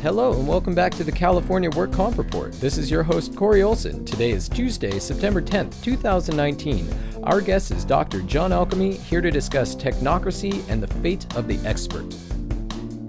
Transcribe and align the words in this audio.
Hello, 0.00 0.32
and 0.32 0.46
welcome 0.46 0.76
back 0.76 0.92
to 0.92 1.02
the 1.02 1.10
California 1.10 1.68
Work 1.70 1.92
Comp 1.92 2.18
Report. 2.18 2.52
This 2.52 2.78
is 2.78 2.88
your 2.88 3.02
host, 3.02 3.34
Corey 3.34 3.64
Olson. 3.64 4.04
Today 4.04 4.30
is 4.30 4.48
Tuesday, 4.48 5.00
September 5.00 5.42
10th, 5.42 5.82
2019. 5.82 6.88
Our 7.24 7.40
guest 7.40 7.72
is 7.72 7.84
Dr. 7.84 8.22
John 8.22 8.52
Alchemy, 8.52 8.94
here 8.94 9.20
to 9.20 9.32
discuss 9.32 9.74
technocracy 9.74 10.62
and 10.68 10.80
the 10.80 10.86
fate 11.02 11.26
of 11.34 11.48
the 11.48 11.58
expert. 11.66 12.08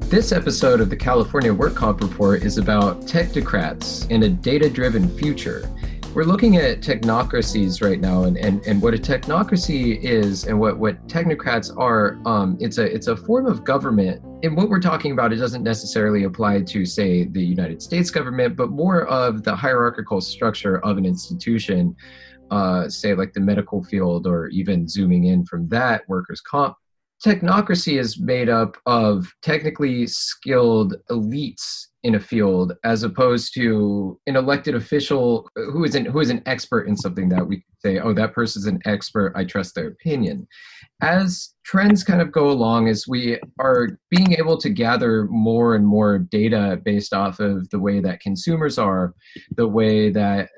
This 0.10 0.32
episode 0.32 0.82
of 0.82 0.90
the 0.90 0.98
California 0.98 1.54
Work 1.54 1.76
Comp 1.76 2.02
Report 2.02 2.42
is 2.42 2.58
about 2.58 3.02
technocrats 3.02 4.10
and 4.10 4.24
a 4.24 4.30
data 4.30 4.68
driven 4.68 5.16
future. 5.16 5.70
We're 6.16 6.24
looking 6.24 6.58
at 6.58 6.82
technocracies 6.82 7.88
right 7.88 8.00
now 8.00 8.24
and, 8.24 8.36
and, 8.36 8.66
and 8.66 8.82
what 8.82 8.96
a 8.96 8.98
technocracy 8.98 10.02
is 10.02 10.46
and 10.46 10.60
what, 10.60 10.80
what 10.80 11.08
technocrats 11.08 11.72
are. 11.78 12.20
Um, 12.26 12.58
it's, 12.60 12.80
a, 12.80 12.84
it's 12.84 13.06
a 13.06 13.16
form 13.16 13.46
of 13.46 13.64
government. 13.64 14.24
And 14.44 14.58
what 14.58 14.70
we're 14.70 14.82
talking 14.82 15.12
about, 15.12 15.32
it 15.32 15.36
doesn't 15.36 15.62
necessarily 15.62 16.24
apply 16.24 16.64
to, 16.64 16.84
say, 16.84 17.26
the 17.26 17.44
United 17.44 17.84
States 17.84 18.10
government, 18.10 18.56
but 18.56 18.72
more 18.72 19.06
of 19.06 19.44
the 19.44 19.56
hierarchical 19.56 20.20
structure 20.20 20.84
of 20.84 20.98
an 20.98 21.06
institution, 21.06 21.96
uh, 22.50 22.90
say, 22.90 23.14
like 23.14 23.32
the 23.34 23.40
medical 23.40 23.84
field, 23.84 24.26
or 24.26 24.48
even 24.48 24.88
zooming 24.88 25.26
in 25.26 25.46
from 25.46 25.68
that, 25.70 26.10
workers' 26.10 26.42
comp 26.42 26.76
technocracy 27.24 28.00
is 28.00 28.20
made 28.20 28.50
up 28.50 28.78
of 28.86 29.32
technically 29.42 30.08
skilled 30.08 30.96
elites 31.10 31.88
in 32.04 32.16
a 32.16 32.20
field 32.20 32.74
as 32.86 33.04
opposed 33.04 33.54
to 33.54 34.18
an 34.26 34.38
elected 34.38 34.74
official 34.74 35.50
who 35.56 35.84
is 35.84 35.96
an 35.96 36.06
who 36.06 36.22
is 36.22 36.30
an 36.30 36.42
expert 36.46 36.88
in 36.88 36.96
something 36.96 37.28
that 37.28 37.46
we 37.46 37.62
say 37.80 38.00
oh 38.00 38.14
that 38.14 38.34
person's 38.34 38.68
an 38.68 38.80
expert. 38.86 39.34
I 39.36 39.44
trust 39.44 39.76
their 39.76 39.88
opinion. 39.88 40.48
As 41.02 41.56
trends 41.64 42.04
kind 42.04 42.22
of 42.22 42.32
go 42.32 42.50
along 42.50 42.88
as 42.88 43.06
we 43.08 43.38
are 43.60 44.00
being 44.10 44.34
able 44.34 44.58
to 44.58 44.70
gather 44.70 45.26
more 45.26 45.76
and 45.76 45.86
more 45.86 46.20
data 46.20 46.80
based 46.86 47.14
off 47.14 47.42
of 47.42 47.70
the 47.70 47.80
way 47.80 48.00
that 48.00 48.22
consumers 48.22 48.78
are 48.78 49.14
the 49.58 49.68
way 49.68 50.10
that 50.10 50.50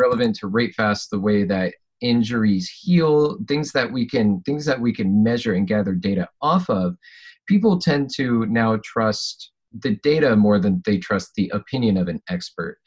relevant 0.00 0.36
to 0.36 0.46
rate 0.46 0.74
fast 0.74 1.10
the 1.10 1.20
way 1.20 1.44
that 1.44 1.74
injuries 2.00 2.68
heal 2.68 3.38
things 3.48 3.72
that 3.72 3.90
we 3.92 4.06
can 4.06 4.40
things 4.42 4.64
that 4.64 4.80
we 4.80 4.92
can 4.92 5.22
measure 5.22 5.54
and 5.54 5.66
gather 5.66 5.94
data 5.94 6.28
off 6.40 6.68
of 6.70 6.96
people 7.48 7.78
tend 7.78 8.10
to 8.14 8.46
now 8.46 8.78
trust 8.84 9.50
the 9.72 9.96
data 10.02 10.36
more 10.36 10.58
than 10.58 10.82
they 10.84 10.98
trust 10.98 11.32
the 11.34 11.50
opinion 11.54 11.96
of 11.96 12.08
an 12.08 12.20
expert. 12.28 12.78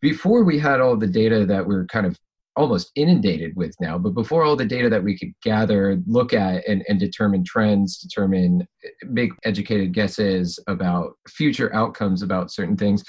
Before 0.00 0.44
we 0.44 0.58
had 0.58 0.80
all 0.80 0.96
the 0.96 1.06
data 1.06 1.46
that 1.46 1.66
we're 1.66 1.86
kind 1.86 2.06
of 2.06 2.18
almost 2.56 2.90
inundated 2.96 3.54
with 3.54 3.72
now 3.80 3.96
but 3.96 4.14
before 4.14 4.42
all 4.42 4.56
the 4.56 4.66
data 4.66 4.90
that 4.90 5.04
we 5.04 5.16
could 5.16 5.32
gather 5.44 5.96
look 6.08 6.32
at 6.32 6.66
and, 6.66 6.84
and 6.88 6.98
determine 6.98 7.44
trends 7.44 7.98
determine 7.98 8.66
eh, 8.84 8.88
make 9.04 9.30
educated 9.44 9.92
guesses 9.92 10.58
about 10.66 11.12
future 11.28 11.72
outcomes 11.72 12.20
about 12.20 12.50
certain 12.50 12.76
things 12.76 13.04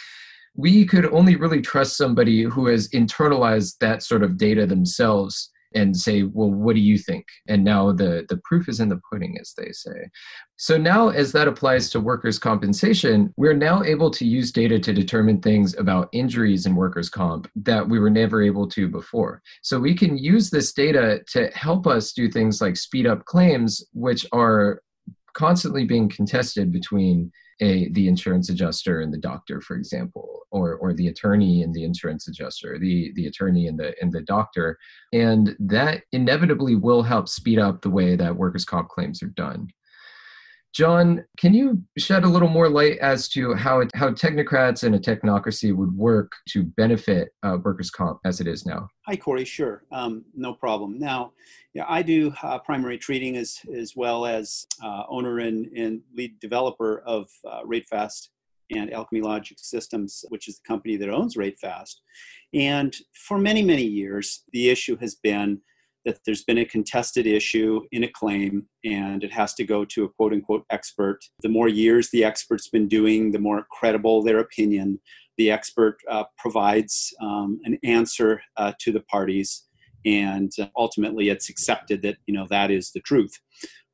we 0.60 0.86
could 0.86 1.06
only 1.14 1.38
really 1.38 1.62
trust 1.62 1.96
somebody 1.96 2.44
who 2.44 2.68
has 2.68 2.90
internalized 2.90 3.78
that 3.80 4.04
sort 4.04 4.24
of 4.24 4.38
data 4.38 4.66
themselves 4.66 5.50
and 5.76 5.96
say 5.96 6.24
well 6.24 6.52
what 6.52 6.74
do 6.74 6.82
you 6.82 6.98
think? 6.98 7.26
And 7.48 7.64
now 7.64 7.92
the 7.92 8.26
the 8.28 8.40
proof 8.44 8.68
is 8.68 8.80
in 8.80 8.90
the 8.90 9.00
pudding 9.10 9.38
as 9.40 9.54
they 9.56 9.72
say. 9.72 10.10
So 10.58 10.78
now 10.78 11.10
as 11.10 11.32
that 11.32 11.48
applies 11.48 11.90
to 11.92 12.00
workers 12.00 12.40
compensation 12.40 13.32
we're 13.38 13.54
now 13.54 13.84
able 13.84 14.12
to 14.12 14.26
use 14.26 14.52
data 14.52 14.80
to 14.80 14.92
determine 14.92 15.40
things 15.42 15.78
about 15.78 16.10
injuries 16.12 16.66
in 16.66 16.76
workers 16.76 17.10
comp 17.10 17.48
that 17.56 17.88
we 17.88 18.00
were 18.00 18.10
never 18.10 18.42
able 18.42 18.68
to 18.70 18.90
before. 18.90 19.42
So 19.62 19.80
we 19.80 19.96
can 19.96 20.18
use 20.18 20.50
this 20.50 20.74
data 20.74 21.22
to 21.34 21.48
help 21.54 21.86
us 21.88 22.12
do 22.12 22.30
things 22.30 22.62
like 22.62 22.76
speed 22.76 23.06
up 23.06 23.24
claims 23.26 23.86
which 23.94 24.26
are 24.32 24.82
constantly 25.40 25.86
being 25.86 26.10
contested 26.10 26.70
between 26.70 27.32
a 27.62 27.90
the 27.94 28.10
insurance 28.10 28.50
adjuster 28.50 29.00
and 29.00 29.14
the 29.14 29.18
doctor 29.18 29.62
for 29.62 29.78
example 29.78 30.42
or 30.52 30.76
or 30.76 30.94
the 30.94 31.08
attorney 31.08 31.64
and 31.64 31.74
the 31.74 31.86
insurance 31.86 32.28
adjuster 32.28 32.78
the 32.78 33.14
the 33.16 33.26
attorney 33.26 33.68
and 33.68 33.80
the 33.80 33.96
and 34.02 34.12
the 34.12 34.22
doctor. 34.24 34.78
And 35.14 35.56
that 35.58 36.04
inevitably 36.12 36.76
will 36.76 37.04
help 37.04 37.30
speed 37.30 37.58
up 37.58 37.82
the 37.82 37.90
way 37.90 38.18
that 38.18 38.36
workers 38.36 38.66
comp 38.66 38.90
claims 38.90 39.24
are 39.24 39.34
done 39.46 39.70
John, 40.74 41.26
can 41.38 41.54
you 41.54 41.82
shed 41.98 42.24
a 42.24 42.28
little 42.28 42.48
more 42.48 42.70
light 42.70 43.00
as 43.00 43.28
to 43.30 43.54
how 43.56 43.80
it, 43.80 43.90
how 43.96 44.12
technocrats 44.12 44.84
and 44.84 44.94
a 44.94 45.00
technocracy 45.00 45.76
would 45.76 45.96
work 45.96 46.32
to 46.50 46.64
benefit 46.64 47.30
uh, 47.44 47.58
workers' 47.64 47.90
comp 47.90 48.20
as 48.24 48.40
it 48.40 48.48
is 48.48 48.66
now? 48.66 48.88
Hi, 49.08 49.16
Corey. 49.16 49.46
Sure, 49.46 49.84
um, 49.92 50.24
no 50.36 50.54
problem. 50.54 51.00
Now, 51.00 51.32
yeah, 51.74 51.86
I 51.88 52.02
do 52.04 52.32
uh, 52.44 52.60
primary 52.60 52.98
treating 52.98 53.36
as 53.36 53.60
as 53.76 53.96
well 53.96 54.26
as 54.26 54.68
uh, 54.84 55.04
owner 55.10 55.40
and, 55.40 55.66
and 55.76 56.02
lead 56.16 56.40
developer 56.40 57.00
of 57.00 57.30
uh, 57.50 57.62
RateFast 57.64 58.30
and 58.72 58.94
Alchemy 58.94 59.22
Logic 59.22 59.58
Systems, 59.60 60.24
which 60.30 60.48
is 60.48 60.60
the 60.60 60.68
company 60.68 60.96
that 60.98 61.10
owns 61.10 61.36
RateFast. 61.36 61.96
And 62.54 62.96
for 63.14 63.38
many, 63.40 63.64
many 63.64 63.84
years, 63.84 64.44
the 64.54 64.70
issue 64.70 64.98
has 64.98 65.16
been 65.16 65.62
that 66.06 66.20
there's 66.26 66.44
been 66.44 66.60
a 66.60 66.66
contested 66.66 67.28
issue 67.28 67.82
in 67.92 68.04
a 68.04 68.08
claim 68.08 68.66
and 68.86 69.24
it 69.24 69.32
has 69.32 69.54
to 69.56 69.64
go 69.64 69.84
to 69.86 70.06
a 70.06 70.10
quote 70.10 70.34
unquote 70.34 70.66
expert. 70.70 71.20
The 71.42 71.50
more 71.50 71.68
years 71.68 72.10
the 72.10 72.24
expert's 72.24 72.70
been 72.70 72.88
doing, 72.88 73.32
the 73.32 73.40
more 73.40 73.66
credible 73.72 74.24
their 74.24 74.40
opinion. 74.40 75.00
The 75.38 75.52
expert 75.52 75.98
uh, 76.10 76.26
provides 76.38 77.14
um, 77.22 77.60
an 77.64 77.78
answer 77.84 78.42
uh, 78.58 78.74
to 78.80 78.92
the 78.92 79.02
parties, 79.02 79.66
and 80.06 80.52
uh, 80.60 80.68
ultimately 80.76 81.30
it's 81.30 81.50
accepted 81.50 82.02
that 82.02 82.18
you 82.26 82.34
know 82.34 82.46
that 82.50 82.72
is 82.72 82.92
the 82.92 83.00
truth. 83.00 83.40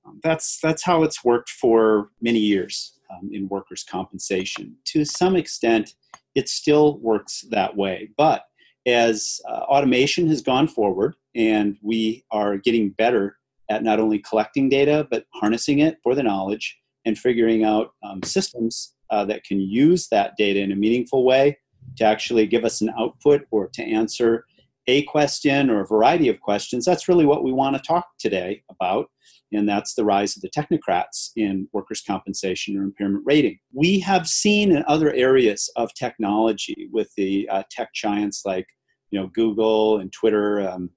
Um, 0.05 0.19
that's 0.23 0.59
that's 0.61 0.83
how 0.83 1.03
it's 1.03 1.23
worked 1.23 1.49
for 1.49 2.09
many 2.19 2.39
years 2.39 2.99
um, 3.11 3.29
in 3.31 3.47
workers' 3.47 3.83
compensation. 3.83 4.75
To 4.85 5.05
some 5.05 5.35
extent, 5.35 5.93
it 6.33 6.49
still 6.49 6.97
works 6.97 7.45
that 7.51 7.75
way, 7.75 8.09
but 8.17 8.45
as 8.87 9.39
uh, 9.47 9.61
automation 9.67 10.27
has 10.27 10.41
gone 10.41 10.67
forward 10.67 11.15
and 11.35 11.77
we 11.81 12.23
are 12.31 12.57
getting 12.57 12.89
better 12.91 13.37
at 13.69 13.83
not 13.83 13.99
only 13.99 14.19
collecting 14.19 14.69
data 14.69 15.07
but 15.09 15.25
harnessing 15.33 15.79
it 15.79 15.97
for 16.03 16.15
the 16.15 16.23
knowledge 16.23 16.77
and 17.05 17.17
figuring 17.17 17.63
out 17.63 17.91
um, 18.03 18.21
systems 18.23 18.93
uh, 19.11 19.23
that 19.25 19.43
can 19.43 19.59
use 19.59 20.07
that 20.07 20.35
data 20.37 20.59
in 20.59 20.71
a 20.71 20.75
meaningful 20.75 21.23
way 21.23 21.57
to 21.97 22.03
actually 22.03 22.47
give 22.47 22.65
us 22.65 22.81
an 22.81 22.91
output 22.97 23.43
or 23.51 23.67
to 23.67 23.83
answer 23.83 24.45
a 24.87 25.03
question 25.03 25.69
or 25.69 25.81
a 25.81 25.87
variety 25.87 26.29
of 26.29 26.39
questions 26.41 26.85
that's 26.85 27.07
really 27.07 27.25
what 27.25 27.43
we 27.43 27.51
want 27.51 27.75
to 27.75 27.81
talk 27.81 28.07
today 28.19 28.63
about 28.69 29.07
and 29.55 29.67
that's 29.67 29.95
the 29.95 30.05
rise 30.05 30.35
of 30.35 30.41
the 30.41 30.49
technocrats 30.49 31.31
in 31.35 31.67
workers' 31.71 32.03
compensation 32.05 32.77
or 32.77 32.83
impairment 32.83 33.23
rating. 33.25 33.59
We 33.73 33.99
have 33.99 34.27
seen 34.27 34.71
in 34.71 34.83
other 34.87 35.13
areas 35.13 35.69
of 35.75 35.93
technology 35.93 36.89
with 36.91 37.09
the 37.15 37.47
uh, 37.49 37.63
tech 37.71 37.93
giants 37.93 38.43
like 38.45 38.67
you 39.11 39.19
know 39.19 39.27
Google 39.27 39.99
and 39.99 40.11
Twitter, 40.11 40.67
um, 40.67 40.89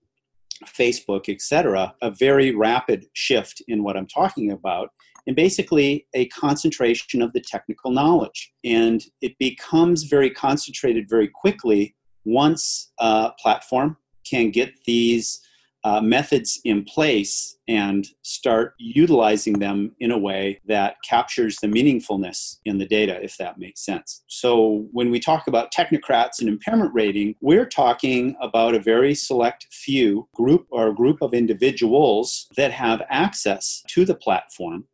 Facebook, 0.66 1.28
etc., 1.28 1.94
a 2.02 2.10
very 2.10 2.54
rapid 2.54 3.06
shift 3.12 3.62
in 3.68 3.82
what 3.82 3.96
I'm 3.96 4.06
talking 4.06 4.50
about, 4.50 4.90
and 5.26 5.36
basically 5.36 6.06
a 6.14 6.26
concentration 6.28 7.22
of 7.22 7.32
the 7.32 7.40
technical 7.40 7.90
knowledge. 7.90 8.52
And 8.64 9.04
it 9.20 9.36
becomes 9.38 10.04
very 10.04 10.30
concentrated 10.30 11.08
very 11.08 11.28
quickly 11.28 11.94
once 12.24 12.92
a 12.98 13.32
platform 13.38 13.96
can 14.24 14.50
get 14.50 14.72
these 14.84 15.40
uh, 15.88 16.02
methods 16.02 16.60
in 16.64 16.84
place 16.84 17.56
and 17.66 18.08
start 18.22 18.74
utilizing 18.78 19.54
them 19.54 19.94
in 20.00 20.10
a 20.10 20.18
way 20.18 20.60
that 20.66 20.96
captures 21.08 21.56
the 21.56 21.66
meaningfulness 21.66 22.58
in 22.66 22.76
the 22.76 22.84
data, 22.84 23.18
if 23.22 23.38
that 23.38 23.58
makes 23.58 23.86
sense. 23.86 24.22
So, 24.26 24.86
when 24.92 25.10
we 25.10 25.18
talk 25.18 25.46
about 25.46 25.72
technocrats 25.72 26.40
and 26.40 26.48
impairment 26.48 26.92
rating, 26.92 27.36
we're 27.40 27.64
talking 27.64 28.36
about 28.42 28.74
a 28.74 28.80
very 28.80 29.14
select 29.14 29.66
few 29.72 30.28
group 30.34 30.66
or 30.70 30.92
group 30.92 31.22
of 31.22 31.32
individuals 31.32 32.48
that 32.56 32.70
have 32.70 33.00
access 33.08 33.82
to 33.88 34.04
the 34.04 34.14
platform 34.14 34.84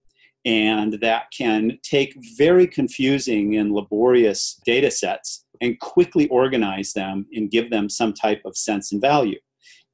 and 0.44 0.92
that 1.00 1.24
can 1.36 1.76
take 1.82 2.14
very 2.36 2.68
confusing 2.68 3.56
and 3.56 3.72
laborious 3.72 4.60
data 4.64 4.92
sets 4.92 5.44
and 5.60 5.80
quickly 5.80 6.28
organize 6.28 6.92
them 6.92 7.26
and 7.32 7.50
give 7.50 7.70
them 7.70 7.88
some 7.88 8.12
type 8.12 8.42
of 8.44 8.56
sense 8.56 8.92
and 8.92 9.00
value. 9.00 9.40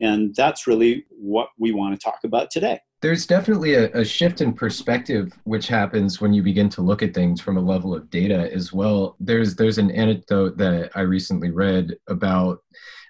And 0.00 0.34
that's 0.34 0.66
really 0.66 1.04
what 1.10 1.50
we 1.58 1.72
want 1.72 1.98
to 1.98 2.02
talk 2.02 2.20
about 2.24 2.50
today. 2.50 2.80
There's 3.02 3.26
definitely 3.26 3.74
a, 3.74 3.90
a, 3.92 4.04
shift 4.04 4.42
in 4.42 4.52
perspective 4.52 5.32
which 5.44 5.68
happens 5.68 6.20
when 6.20 6.34
you 6.34 6.42
begin 6.42 6.68
to 6.70 6.82
look 6.82 7.02
at 7.02 7.14
things 7.14 7.40
from 7.40 7.56
a 7.56 7.60
level 7.60 7.94
of 7.94 8.10
data 8.10 8.52
as 8.52 8.74
well. 8.74 9.16
There's 9.20 9.56
there's 9.56 9.78
an 9.78 9.90
anecdote 9.90 10.58
that 10.58 10.90
I 10.94 11.00
recently 11.00 11.50
read 11.50 11.96
about 12.08 12.60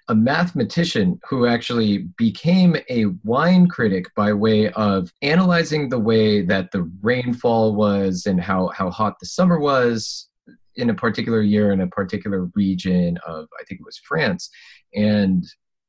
a 0.07 0.15
mathematician 0.15 1.19
who 1.29 1.45
actually 1.45 1.99
became 2.17 2.75
a 2.89 3.05
wine 3.23 3.67
critic 3.67 4.05
by 4.15 4.33
way 4.33 4.69
of 4.73 5.11
analyzing 5.21 5.87
the 5.87 5.99
way 5.99 6.41
that 6.41 6.71
the 6.71 6.89
rainfall 7.01 7.75
was 7.75 8.25
and 8.25 8.41
how, 8.41 8.67
how 8.69 8.89
hot 8.89 9.15
the 9.19 9.25
summer 9.25 9.59
was 9.59 10.29
in 10.75 10.89
a 10.89 10.93
particular 10.93 11.41
year 11.41 11.71
in 11.71 11.81
a 11.81 11.87
particular 11.87 12.49
region 12.55 13.17
of 13.25 13.47
I 13.59 13.63
think 13.63 13.79
it 13.79 13.85
was 13.85 13.99
France. 13.99 14.49
And 14.93 15.45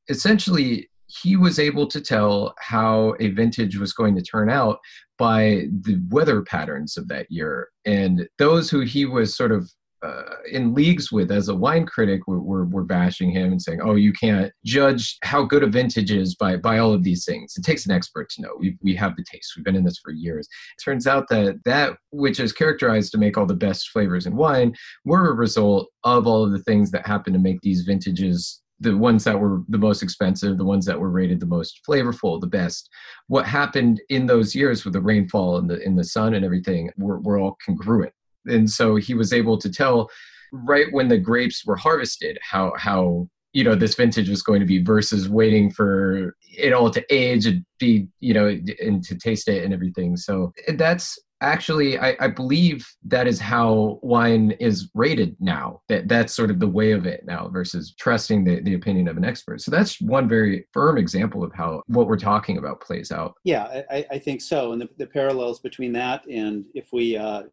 essentially 0.09 0.89
he 1.21 1.35
was 1.35 1.59
able 1.59 1.87
to 1.87 2.01
tell 2.01 2.53
how 2.59 3.15
a 3.19 3.29
vintage 3.29 3.77
was 3.77 3.93
going 3.93 4.15
to 4.15 4.21
turn 4.21 4.49
out 4.49 4.79
by 5.17 5.67
the 5.81 6.01
weather 6.09 6.41
patterns 6.41 6.97
of 6.97 7.07
that 7.07 7.29
year. 7.29 7.69
And 7.85 8.27
those 8.39 8.69
who 8.69 8.81
he 8.81 9.05
was 9.05 9.35
sort 9.35 9.51
of 9.51 9.69
uh, 10.03 10.35
in 10.51 10.73
leagues 10.73 11.13
with 11.13 11.31
as 11.31 11.47
a 11.47 11.55
wine 11.55 11.85
critic 11.85 12.27
we're, 12.27 12.39
we're, 12.39 12.65
we're, 12.65 12.83
bashing 12.83 13.31
him 13.31 13.53
and 13.53 13.61
saying 13.61 13.79
oh 13.81 13.95
you 13.95 14.11
can't 14.11 14.51
judge 14.65 15.17
how 15.23 15.41
good 15.41 15.63
a 15.63 15.67
vintage 15.67 16.11
is 16.11 16.35
by 16.35 16.57
by 16.57 16.77
all 16.77 16.91
of 16.91 17.03
these 17.03 17.23
things. 17.23 17.55
It 17.55 17.63
takes 17.63 17.85
an 17.85 17.93
expert 17.93 18.29
to 18.31 18.41
know. 18.41 18.49
We, 18.59 18.77
we 18.81 18.95
have 18.95 19.15
the 19.15 19.23
taste. 19.23 19.53
We've 19.55 19.63
been 19.63 19.77
in 19.77 19.85
this 19.85 19.99
for 19.99 20.11
years. 20.11 20.45
It 20.77 20.83
turns 20.83 21.07
out 21.07 21.29
that 21.29 21.63
that 21.63 21.95
which 22.11 22.41
is 22.41 22.51
characterized 22.51 23.13
to 23.13 23.17
make 23.17 23.37
all 23.37 23.45
the 23.45 23.53
best 23.53 23.91
flavors 23.91 24.25
in 24.25 24.35
wine 24.35 24.75
were 25.05 25.29
a 25.29 25.35
result 25.35 25.87
of 26.03 26.27
all 26.27 26.43
of 26.43 26.51
the 26.51 26.63
things 26.63 26.91
that 26.91 27.07
happened 27.07 27.35
to 27.35 27.39
make 27.39 27.61
these 27.61 27.83
vintages 27.83 28.62
the 28.83 28.97
ones 28.97 29.23
that 29.23 29.39
were 29.39 29.61
the 29.69 29.77
most 29.77 30.03
expensive, 30.03 30.57
the 30.57 30.65
ones 30.65 30.85
that 30.85 30.99
were 30.99 31.09
rated 31.09 31.39
the 31.39 31.45
most 31.45 31.81
flavorful, 31.87 32.39
the 32.39 32.47
best. 32.47 32.89
What 33.27 33.45
happened 33.45 34.01
in 34.09 34.25
those 34.25 34.53
years 34.53 34.83
with 34.83 34.93
the 34.93 35.01
rainfall 35.01 35.57
and 35.57 35.69
the 35.69 35.81
in 35.81 35.95
the 35.95 36.03
sun 36.03 36.33
and 36.33 36.45
everything 36.45 36.91
were, 36.97 37.19
were 37.19 37.39
all 37.39 37.57
congruent. 37.65 38.13
And 38.45 38.69
so 38.69 38.95
he 38.95 39.13
was 39.13 39.33
able 39.33 39.57
to 39.57 39.69
tell 39.69 40.09
right 40.51 40.87
when 40.91 41.07
the 41.07 41.17
grapes 41.17 41.65
were 41.65 41.75
harvested 41.75 42.37
how 42.41 42.73
how 42.77 43.27
you 43.53 43.63
know 43.63 43.75
this 43.75 43.95
vintage 43.95 44.29
was 44.29 44.43
going 44.43 44.59
to 44.59 44.65
be 44.65 44.83
versus 44.83 45.27
waiting 45.27 45.71
for 45.71 46.35
it 46.57 46.73
all 46.73 46.91
to 46.91 47.03
age 47.09 47.47
and 47.47 47.65
be 47.79 48.07
you 48.19 48.33
know 48.33 48.47
and 48.79 49.03
to 49.03 49.15
taste 49.17 49.47
it 49.47 49.63
and 49.63 49.73
everything 49.73 50.15
so 50.15 50.53
that's 50.75 51.17
actually 51.43 51.99
I, 51.99 52.15
I, 52.19 52.27
believe 52.27 52.87
that 53.05 53.27
is 53.27 53.39
how 53.39 53.99
wine 54.01 54.51
is 54.59 54.89
rated 54.93 55.35
now. 55.39 55.81
That 55.89 56.07
that's 56.07 56.33
sort 56.33 56.49
of 56.49 56.59
the 56.59 56.67
way 56.67 56.91
of 56.91 57.05
it 57.05 57.25
now 57.25 57.49
versus 57.49 57.93
trusting 57.99 58.43
the, 58.43 58.61
the 58.61 58.73
opinion 58.73 59.07
of 59.07 59.17
an 59.17 59.25
expert. 59.25 59.61
So 59.61 59.71
that's 59.71 60.01
one 60.01 60.27
very 60.27 60.65
firm 60.73 60.97
example 60.97 61.43
of 61.43 61.53
how 61.53 61.83
what 61.87 62.07
we're 62.07 62.17
talking 62.17 62.57
about 62.57 62.81
plays 62.81 63.11
out. 63.11 63.35
Yeah 63.43 63.83
i, 63.91 64.05
I 64.11 64.19
think 64.19 64.41
so. 64.41 64.71
And 64.71 64.81
the, 64.81 64.89
the, 64.97 65.07
parallels 65.13 65.59
between 65.59 65.93
that 65.93 66.25
and 66.27 66.65
if 66.73 66.87
we 66.91 67.15
uh, 67.15 67.43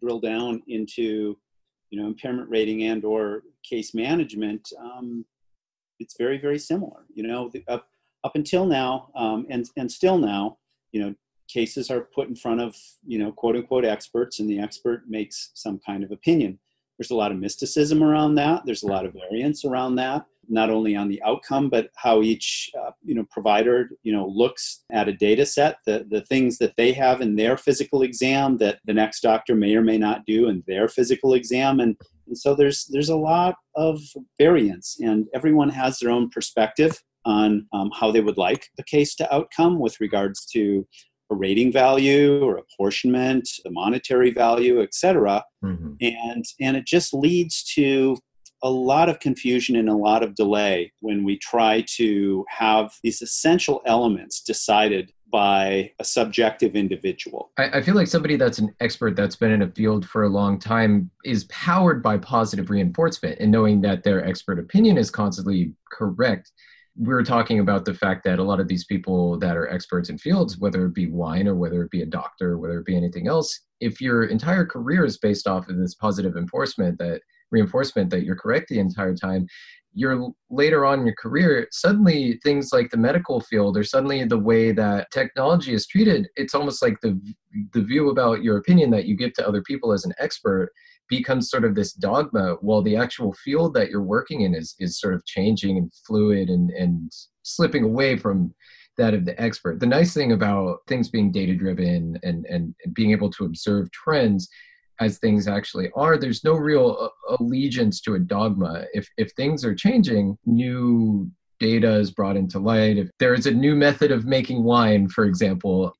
drill 0.00 0.20
down 0.20 0.62
into 0.68 1.36
you 1.90 2.00
know 2.00 2.06
impairment 2.06 2.48
rating 2.48 2.84
and 2.84 3.04
or 3.04 3.42
case 3.68 3.94
management 3.94 4.72
um, 4.78 5.24
it's 5.98 6.16
very 6.18 6.38
very 6.38 6.58
similar 6.58 7.04
you 7.12 7.22
know 7.22 7.50
the, 7.52 7.62
up 7.68 7.88
up 8.24 8.36
until 8.36 8.64
now 8.64 9.10
um, 9.14 9.46
and 9.50 9.68
and 9.76 9.90
still 9.90 10.18
now 10.18 10.56
you 10.92 11.00
know 11.00 11.14
cases 11.52 11.90
are 11.90 12.08
put 12.14 12.28
in 12.28 12.36
front 12.36 12.60
of 12.60 12.76
you 13.06 13.18
know 13.18 13.32
quote 13.32 13.56
unquote 13.56 13.84
experts 13.84 14.40
and 14.40 14.48
the 14.48 14.58
expert 14.58 15.04
makes 15.08 15.50
some 15.54 15.80
kind 15.86 16.04
of 16.04 16.10
opinion. 16.10 16.58
There's 16.98 17.10
a 17.10 17.16
lot 17.16 17.32
of 17.32 17.38
mysticism 17.38 18.02
around 18.02 18.34
that. 18.34 18.62
There's 18.66 18.82
a 18.82 18.88
lot 18.88 19.06
of 19.06 19.14
variance 19.14 19.64
around 19.64 19.96
that 19.96 20.26
not 20.50 20.68
only 20.68 20.96
on 20.96 21.08
the 21.08 21.22
outcome 21.22 21.70
but 21.70 21.88
how 21.96 22.22
each 22.22 22.70
uh, 22.78 22.90
you 23.02 23.14
know 23.14 23.24
provider 23.30 23.90
you 24.02 24.12
know 24.12 24.26
looks 24.26 24.84
at 24.92 25.08
a 25.08 25.12
data 25.12 25.46
set 25.46 25.78
the, 25.86 26.04
the 26.10 26.20
things 26.22 26.58
that 26.58 26.74
they 26.76 26.92
have 26.92 27.20
in 27.20 27.36
their 27.36 27.56
physical 27.56 28.02
exam 28.02 28.58
that 28.58 28.80
the 28.84 28.92
next 28.92 29.20
doctor 29.20 29.54
may 29.54 29.74
or 29.74 29.82
may 29.82 29.96
not 29.96 30.26
do 30.26 30.48
in 30.48 30.62
their 30.66 30.88
physical 30.88 31.34
exam. 31.34 31.80
And, 31.80 31.96
and 32.26 32.36
so 32.36 32.54
there's 32.54 32.86
there's 32.86 33.08
a 33.08 33.16
lot 33.16 33.54
of 33.76 34.00
variance 34.38 34.98
and 35.00 35.26
everyone 35.34 35.70
has 35.70 35.98
their 35.98 36.10
own 36.10 36.28
perspective 36.28 37.00
on 37.24 37.66
um, 37.72 37.90
how 37.98 38.10
they 38.10 38.20
would 38.20 38.38
like 38.38 38.66
the 38.76 38.84
case 38.84 39.14
to 39.14 39.34
outcome 39.34 39.78
with 39.78 40.00
regards 40.00 40.46
to 40.46 40.86
a 41.30 41.34
rating 41.34 41.72
value 41.72 42.42
or 42.44 42.58
apportionment, 42.58 43.48
a 43.66 43.70
monetary 43.70 44.30
value, 44.30 44.82
etc. 44.82 45.44
Mm-hmm. 45.64 45.94
And 46.00 46.44
and 46.60 46.76
it 46.76 46.86
just 46.86 47.14
leads 47.14 47.64
to 47.74 48.16
a 48.62 48.70
lot 48.70 49.08
of 49.08 49.20
confusion 49.20 49.76
and 49.76 49.88
a 49.88 49.94
lot 49.94 50.22
of 50.22 50.34
delay 50.34 50.92
when 51.00 51.24
we 51.24 51.38
try 51.38 51.84
to 51.96 52.44
have 52.48 52.92
these 53.02 53.22
essential 53.22 53.80
elements 53.86 54.42
decided 54.42 55.12
by 55.32 55.90
a 55.98 56.04
subjective 56.04 56.74
individual. 56.74 57.52
I, 57.56 57.78
I, 57.78 57.82
feel 57.82 57.94
like 57.94 58.08
somebody 58.08 58.36
that's 58.36 58.58
an 58.58 58.74
expert 58.80 59.14
that's 59.14 59.36
been 59.36 59.52
in 59.52 59.62
a 59.62 59.70
field 59.70 60.06
for 60.06 60.24
a 60.24 60.28
long 60.28 60.58
time 60.58 61.10
is 61.24 61.44
powered 61.44 62.02
by 62.02 62.18
positive 62.18 62.68
reinforcement 62.68 63.38
and 63.38 63.50
knowing 63.50 63.80
that 63.82 64.02
their 64.02 64.26
expert 64.26 64.58
opinion 64.58 64.98
is 64.98 65.10
constantly 65.10 65.72
correct 65.90 66.50
we 67.00 67.14
were 67.14 67.22
talking 67.22 67.60
about 67.60 67.86
the 67.86 67.94
fact 67.94 68.24
that 68.24 68.38
a 68.38 68.42
lot 68.42 68.60
of 68.60 68.68
these 68.68 68.84
people 68.84 69.38
that 69.38 69.56
are 69.56 69.70
experts 69.70 70.10
in 70.10 70.18
fields, 70.18 70.58
whether 70.58 70.84
it 70.84 70.94
be 70.94 71.10
wine 71.10 71.48
or 71.48 71.54
whether 71.54 71.82
it 71.82 71.90
be 71.90 72.02
a 72.02 72.06
doctor, 72.06 72.58
whether 72.58 72.78
it 72.78 72.84
be 72.84 72.96
anything 72.96 73.26
else, 73.26 73.58
if 73.80 74.02
your 74.02 74.24
entire 74.24 74.66
career 74.66 75.06
is 75.06 75.16
based 75.16 75.46
off 75.46 75.68
of 75.70 75.78
this 75.78 75.94
positive 75.94 76.36
enforcement 76.36 76.98
that 76.98 77.22
reinforcement 77.50 78.10
that 78.10 78.24
you're 78.24 78.36
correct 78.36 78.68
the 78.68 78.78
entire 78.78 79.14
time, 79.14 79.46
you're 79.94 80.30
later 80.50 80.84
on 80.84 81.00
in 81.00 81.06
your 81.06 81.14
career, 81.16 81.66
suddenly 81.72 82.38
things 82.44 82.68
like 82.70 82.90
the 82.90 82.98
medical 82.98 83.40
field 83.40 83.78
or 83.78 83.82
suddenly 83.82 84.22
the 84.24 84.38
way 84.38 84.70
that 84.70 85.10
technology 85.10 85.72
is 85.72 85.86
treated, 85.86 86.28
it's 86.36 86.54
almost 86.54 86.82
like 86.82 87.00
the 87.00 87.18
the 87.72 87.82
view 87.82 88.10
about 88.10 88.42
your 88.42 88.58
opinion 88.58 88.90
that 88.90 89.06
you 89.06 89.16
give 89.16 89.32
to 89.32 89.48
other 89.48 89.62
people 89.62 89.92
as 89.92 90.04
an 90.04 90.12
expert 90.18 90.70
becomes 91.10 91.50
sort 91.50 91.64
of 91.64 91.74
this 91.74 91.92
dogma 91.92 92.56
while 92.60 92.82
the 92.82 92.96
actual 92.96 93.34
field 93.44 93.74
that 93.74 93.90
you're 93.90 94.02
working 94.02 94.42
in 94.42 94.54
is 94.54 94.74
is 94.78 94.98
sort 94.98 95.12
of 95.12 95.26
changing 95.26 95.76
and 95.76 95.92
fluid 96.06 96.48
and 96.48 96.70
and 96.70 97.10
slipping 97.42 97.84
away 97.84 98.16
from 98.16 98.54
that 98.96 99.14
of 99.14 99.24
the 99.24 99.40
expert. 99.40 99.80
The 99.80 99.86
nice 99.86 100.14
thing 100.14 100.32
about 100.32 100.78
things 100.86 101.10
being 101.10 101.32
data 101.32 101.54
driven 101.54 102.18
and 102.22 102.46
and 102.46 102.74
being 102.94 103.10
able 103.10 103.30
to 103.32 103.44
observe 103.44 103.90
trends 103.90 104.48
as 105.00 105.18
things 105.18 105.48
actually 105.48 105.90
are 105.96 106.18
there's 106.18 106.44
no 106.44 106.52
real 106.52 107.10
allegiance 107.38 108.00
to 108.02 108.14
a 108.14 108.18
dogma. 108.18 108.84
If 108.92 109.08
if 109.18 109.32
things 109.32 109.64
are 109.64 109.74
changing 109.74 110.38
new 110.46 111.30
data 111.58 111.96
is 111.96 112.10
brought 112.10 112.38
into 112.38 112.58
light. 112.58 112.96
If 112.96 113.10
there 113.18 113.34
is 113.34 113.46
a 113.46 113.50
new 113.50 113.74
method 113.74 114.10
of 114.10 114.24
making 114.24 114.64
wine 114.64 115.08
for 115.08 115.24
example 115.24 115.94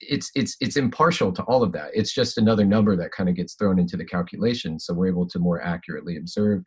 it's 0.00 0.30
it's 0.34 0.56
it's 0.60 0.76
impartial 0.76 1.32
to 1.32 1.42
all 1.44 1.62
of 1.62 1.72
that. 1.72 1.90
It's 1.92 2.12
just 2.12 2.38
another 2.38 2.64
number 2.64 2.96
that 2.96 3.12
kind 3.12 3.28
of 3.28 3.36
gets 3.36 3.54
thrown 3.54 3.78
into 3.78 3.96
the 3.96 4.04
calculation 4.04 4.78
so 4.78 4.94
we're 4.94 5.08
able 5.08 5.28
to 5.28 5.38
more 5.38 5.62
accurately 5.62 6.16
observe 6.16 6.62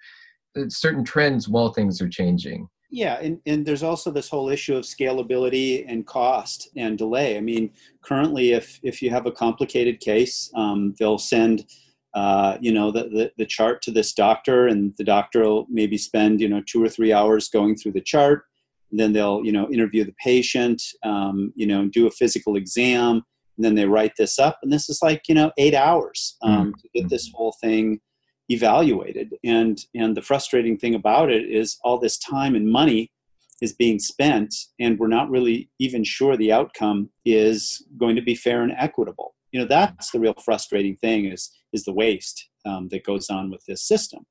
uh, 0.57 0.63
certain 0.69 1.03
trends 1.03 1.47
while 1.47 1.73
things 1.73 2.01
are 2.01 2.09
changing. 2.09 2.67
Yeah 2.89 3.19
and, 3.21 3.39
and 3.45 3.65
there's 3.65 3.83
also 3.83 4.11
this 4.11 4.29
whole 4.29 4.49
issue 4.49 4.75
of 4.75 4.85
scalability 4.85 5.83
and 5.87 6.05
cost 6.05 6.69
and 6.75 6.97
delay. 6.97 7.37
I 7.37 7.41
mean 7.41 7.71
currently 8.01 8.53
if 8.53 8.79
if 8.83 9.01
you 9.01 9.09
have 9.09 9.25
a 9.25 9.31
complicated 9.31 9.99
case 9.99 10.51
um, 10.55 10.93
they'll 10.99 11.17
send 11.17 11.65
uh, 12.13 12.57
you 12.61 12.73
know 12.73 12.91
the, 12.91 13.03
the, 13.09 13.31
the 13.37 13.45
chart 13.45 13.81
to 13.83 13.91
this 13.91 14.13
doctor 14.13 14.67
and 14.67 14.93
the 14.97 15.03
doctor 15.03 15.41
will 15.43 15.67
maybe 15.69 15.97
spend 15.97 16.39
you 16.41 16.49
know 16.49 16.61
two 16.65 16.83
or 16.83 16.89
three 16.89 17.13
hours 17.13 17.49
going 17.49 17.75
through 17.75 17.91
the 17.91 18.01
chart 18.01 18.45
and 18.91 18.99
then 18.99 19.13
they'll 19.13 19.43
you 19.43 19.51
know 19.51 19.69
interview 19.69 20.03
the 20.03 20.15
patient 20.23 20.81
um, 21.03 21.51
you 21.55 21.67
know 21.67 21.87
do 21.87 22.07
a 22.07 22.11
physical 22.11 22.55
exam. 22.55 23.23
And 23.57 23.65
then 23.65 23.73
they 23.73 23.85
write 23.85 24.13
this 24.19 24.37
up. 24.37 24.59
And 24.61 24.71
this 24.71 24.87
is 24.87 24.99
like 25.01 25.23
you 25.27 25.35
know 25.35 25.51
eight 25.57 25.73
hours 25.73 26.37
um, 26.41 26.51
mm-hmm. 26.51 26.71
to 26.71 26.89
get 26.93 27.09
this 27.09 27.31
whole 27.33 27.55
thing 27.61 27.99
evaluated. 28.49 29.33
And 29.44 29.79
and 29.95 30.15
the 30.15 30.21
frustrating 30.21 30.77
thing 30.77 30.95
about 30.95 31.31
it 31.31 31.49
is 31.49 31.77
all 31.83 31.99
this 31.99 32.17
time 32.17 32.56
and 32.56 32.69
money 32.69 33.11
is 33.59 33.73
being 33.73 33.97
spent 33.97 34.53
and 34.79 34.99
we're 34.99 35.07
not 35.07 35.31
really 35.31 35.67
even 35.79 36.03
sure 36.03 36.37
the 36.37 36.51
outcome 36.51 37.09
is 37.25 37.83
going 37.97 38.15
to 38.15 38.21
be 38.21 38.35
fair 38.35 38.61
and 38.61 38.73
equitable. 38.77 39.33
You 39.51 39.61
know 39.61 39.67
that's 39.67 40.11
the 40.11 40.19
real 40.19 40.35
frustrating 40.44 40.95
thing 40.97 41.25
is 41.25 41.51
is 41.73 41.83
the 41.83 41.94
waste 41.94 42.49
um, 42.65 42.87
that 42.89 43.06
goes 43.06 43.29
on 43.29 43.49
with 43.49 43.63
this 43.67 43.87
system 43.87 44.25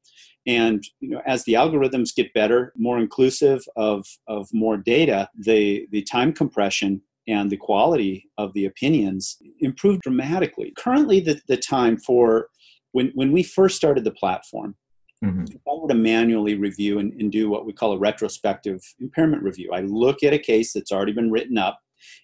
and 0.47 0.85
you 1.01 1.11
know, 1.11 1.23
as 1.27 1.45
the 1.45 1.55
algorithms 1.55 2.15
get 2.15 2.33
better, 2.33 2.73
more 2.77 2.99
inclusive 2.99 3.65
of, 3.77 4.07
of 4.29 4.49
more 4.53 4.77
data, 4.77 5.29
the, 5.37 5.87
the 5.91 6.03
time 6.03 6.33
compression 6.33 7.03
and 7.29 7.51
the 7.51 7.57
quality 7.57 8.29
of 8.39 8.53
the 8.55 8.67
opinions 8.67 9.39
improve 9.61 10.01
dramatically. 10.01 10.73
Currently, 10.77 11.21
the, 11.21 11.41
the 11.49 11.57
time 11.57 11.97
for 11.99 12.49
when, 12.93 13.11
when 13.15 13.33
we 13.33 13.43
first 13.43 13.77
started 13.77 14.05
the 14.05 14.13
platform, 14.13 14.77
mm-hmm. 15.25 15.43
if 15.43 15.61
I 15.67 15.75
were 15.75 15.89
to 15.89 15.95
manually 15.95 16.55
review 16.55 17.01
and, 17.01 17.13
and 17.21 17.33
do 17.33 17.51
what 17.51 17.67
we 17.67 17.73
call 17.73 17.93
a 17.93 17.99
retrospective 17.99 18.81
impairment 19.01 19.43
review, 19.43 19.73
I 19.73 19.81
look 19.81 20.23
at 20.23 20.33
a 20.33 20.39
case 20.39 20.73
that's 20.73 20.93
already 20.93 21.13
been 21.13 21.33
written 21.33 21.59
up, 21.59 21.81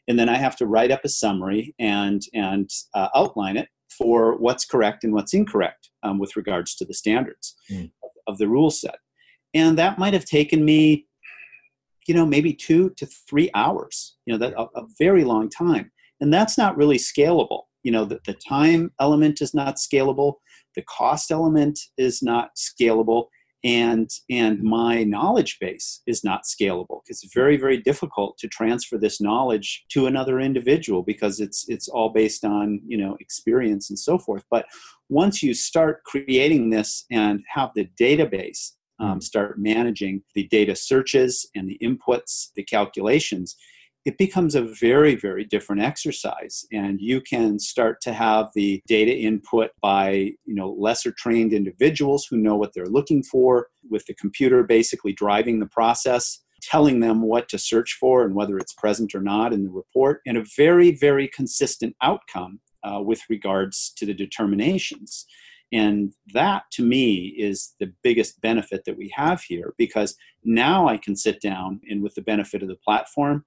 and 0.07 0.17
then 0.17 0.29
I 0.29 0.37
have 0.37 0.55
to 0.57 0.67
write 0.67 0.93
up 0.93 1.01
a 1.05 1.09
summary 1.09 1.75
and, 1.81 2.23
and 2.33 2.71
uh, 2.95 3.09
outline 3.17 3.57
it 3.57 3.69
for 3.99 4.37
what's 4.39 4.65
correct 4.65 5.03
and 5.03 5.13
what's 5.13 5.35
incorrect 5.35 5.91
um, 6.05 6.21
with 6.21 6.37
regards 6.37 6.77
to 6.77 6.85
the 6.85 6.95
standards. 6.95 7.57
Mm 7.71 7.91
of 8.27 8.39
the 8.39 8.49
rule 8.49 8.71
set. 8.71 8.97
And 9.55 9.79
that 9.79 9.99
might 9.99 10.15
have 10.15 10.25
taken 10.25 10.65
me, 10.65 11.07
you 12.07 12.15
know, 12.15 12.27
maybe 12.27 12.53
two 12.53 12.91
to 12.97 13.07
three 13.07 13.51
hours, 13.55 14.17
you 14.27 14.33
know, 14.33 14.39
that 14.39 14.55
a, 14.55 14.63
a 14.81 14.87
very 14.99 15.25
long 15.25 15.49
time. 15.51 15.91
And 16.21 16.33
that's 16.33 16.57
not 16.57 16.77
really 16.77 16.99
scalable. 16.99 17.63
You 17.83 17.93
know, 17.93 18.05
the, 18.05 18.21
the 18.27 18.35
time 18.35 18.93
element 19.01 19.41
is 19.41 19.55
not 19.55 19.77
scalable, 19.77 20.35
the 20.77 20.83
cost 20.83 21.31
element 21.31 21.79
is 21.99 22.23
not 22.23 22.51
scalable, 22.57 23.27
and 23.65 24.11
and 24.29 24.63
my 24.63 25.05
knowledge 25.05 25.59
base 25.61 26.03
is 26.07 26.25
not 26.25 26.43
scalable 26.45 27.01
because 27.05 27.23
it's 27.23 27.35
very 27.35 27.57
very 27.57 27.79
difficult 27.79 28.37
to 28.39 28.49
transfer 28.49 28.99
this 28.99 29.21
knowledge 29.21 29.85
to 29.91 30.07
another 30.07 30.41
individual 30.41 31.03
because 31.03 31.41
it's 31.41 31.65
it's 31.69 31.89
all 31.89 32.09
based 32.09 32.45
on 32.45 32.81
you 32.87 32.99
know 32.99 33.17
experience 33.21 33.91
and 33.91 33.99
so 33.99 34.19
forth. 34.19 34.45
But 34.51 34.67
once 35.09 35.43
you 35.43 35.55
start 35.55 36.03
creating 36.05 36.71
this 36.71 37.05
and 37.11 37.43
have 37.49 37.71
the 37.75 37.89
database 38.01 38.73
um, 38.99 39.21
start 39.21 39.59
managing 39.59 40.23
the 40.35 40.47
data 40.49 40.75
searches 40.77 41.49
and 41.55 41.69
the 41.69 41.79
inputs 41.83 42.49
the 42.55 42.63
calculations 42.63 43.57
it 44.05 44.19
becomes 44.19 44.55
a 44.55 44.63
very, 44.63 45.15
very 45.15 45.45
different 45.45 45.83
exercise. 45.83 46.65
And 46.73 47.01
you 47.01 47.21
can 47.21 47.59
start 47.59 48.01
to 48.03 48.13
have 48.13 48.49
the 48.55 48.83
data 48.87 49.17
input 49.17 49.71
by, 49.81 50.33
you 50.45 50.55
know, 50.55 50.75
lesser 50.79 51.13
trained 51.13 51.53
individuals 51.53 52.27
who 52.29 52.37
know 52.37 52.57
what 52.57 52.73
they're 52.75 52.87
looking 52.87 53.23
for, 53.23 53.69
with 53.89 54.05
the 54.07 54.15
computer 54.15 54.65
basically 54.65 55.13
driving 55.13 55.61
the 55.61 55.67
process, 55.67 56.41
telling 56.63 57.01
them 57.01 57.23
what 57.23 57.49
to 57.49 57.59
search 57.59 57.97
for 58.01 58.25
and 58.25 58.35
whether 58.35 58.59
it's 58.59 58.73
present 58.73 59.15
or 59.15 59.21
not 59.21 59.53
in 59.53 59.65
the 59.65 59.71
report, 59.71 60.21
and 60.27 60.37
a 60.37 60.45
very, 60.57 60.93
very 60.97 61.29
consistent 61.29 61.95
outcome 62.03 62.61
uh, 62.85 63.01
with 63.01 63.21
regards 63.29 63.93
to 63.97 64.07
the 64.07 64.15
determinations. 64.15 65.27
And 65.73 66.13
that 66.35 66.65
to 66.73 66.85
me 66.85 67.35
is 67.39 67.75
the 67.81 67.93
biggest 68.03 68.41
benefit 68.43 68.85
that 68.85 68.97
we 68.97 69.11
have 69.15 69.43
here 69.43 69.73
because 69.79 70.17
now 70.45 70.87
I 70.87 70.99
can 70.99 71.17
sit 71.17 71.41
down 71.41 71.81
and 71.89 72.03
with 72.03 72.15
the 72.15 72.23
benefit 72.23 72.63
of 72.63 72.69
the 72.69 72.77
platform, 72.77 73.45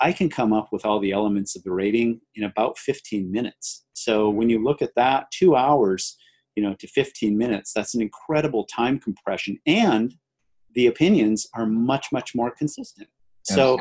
I 0.00 0.12
can 0.12 0.28
come 0.28 0.52
up 0.52 0.68
with 0.72 0.84
all 0.84 0.98
the 0.98 1.12
elements 1.12 1.56
of 1.56 1.62
the 1.62 1.72
rating 1.72 2.20
in 2.34 2.44
about 2.44 2.78
15 2.78 3.30
minutes. 3.30 3.84
So 3.92 4.28
mm-hmm. 4.28 4.38
when 4.38 4.50
you 4.50 4.62
look 4.62 4.82
at 4.82 4.94
that, 4.96 5.30
two 5.30 5.56
hours, 5.56 6.16
you 6.56 6.62
know, 6.62 6.74
to 6.74 6.86
15 6.86 7.36
minutes, 7.36 7.72
that's 7.72 7.94
an 7.94 8.02
incredible 8.02 8.64
time 8.64 8.98
compression. 8.98 9.58
And 9.66 10.14
the 10.74 10.86
opinions 10.86 11.46
are 11.54 11.66
much, 11.66 12.06
much 12.12 12.34
more 12.34 12.50
consistent. 12.50 13.08
So 13.42 13.78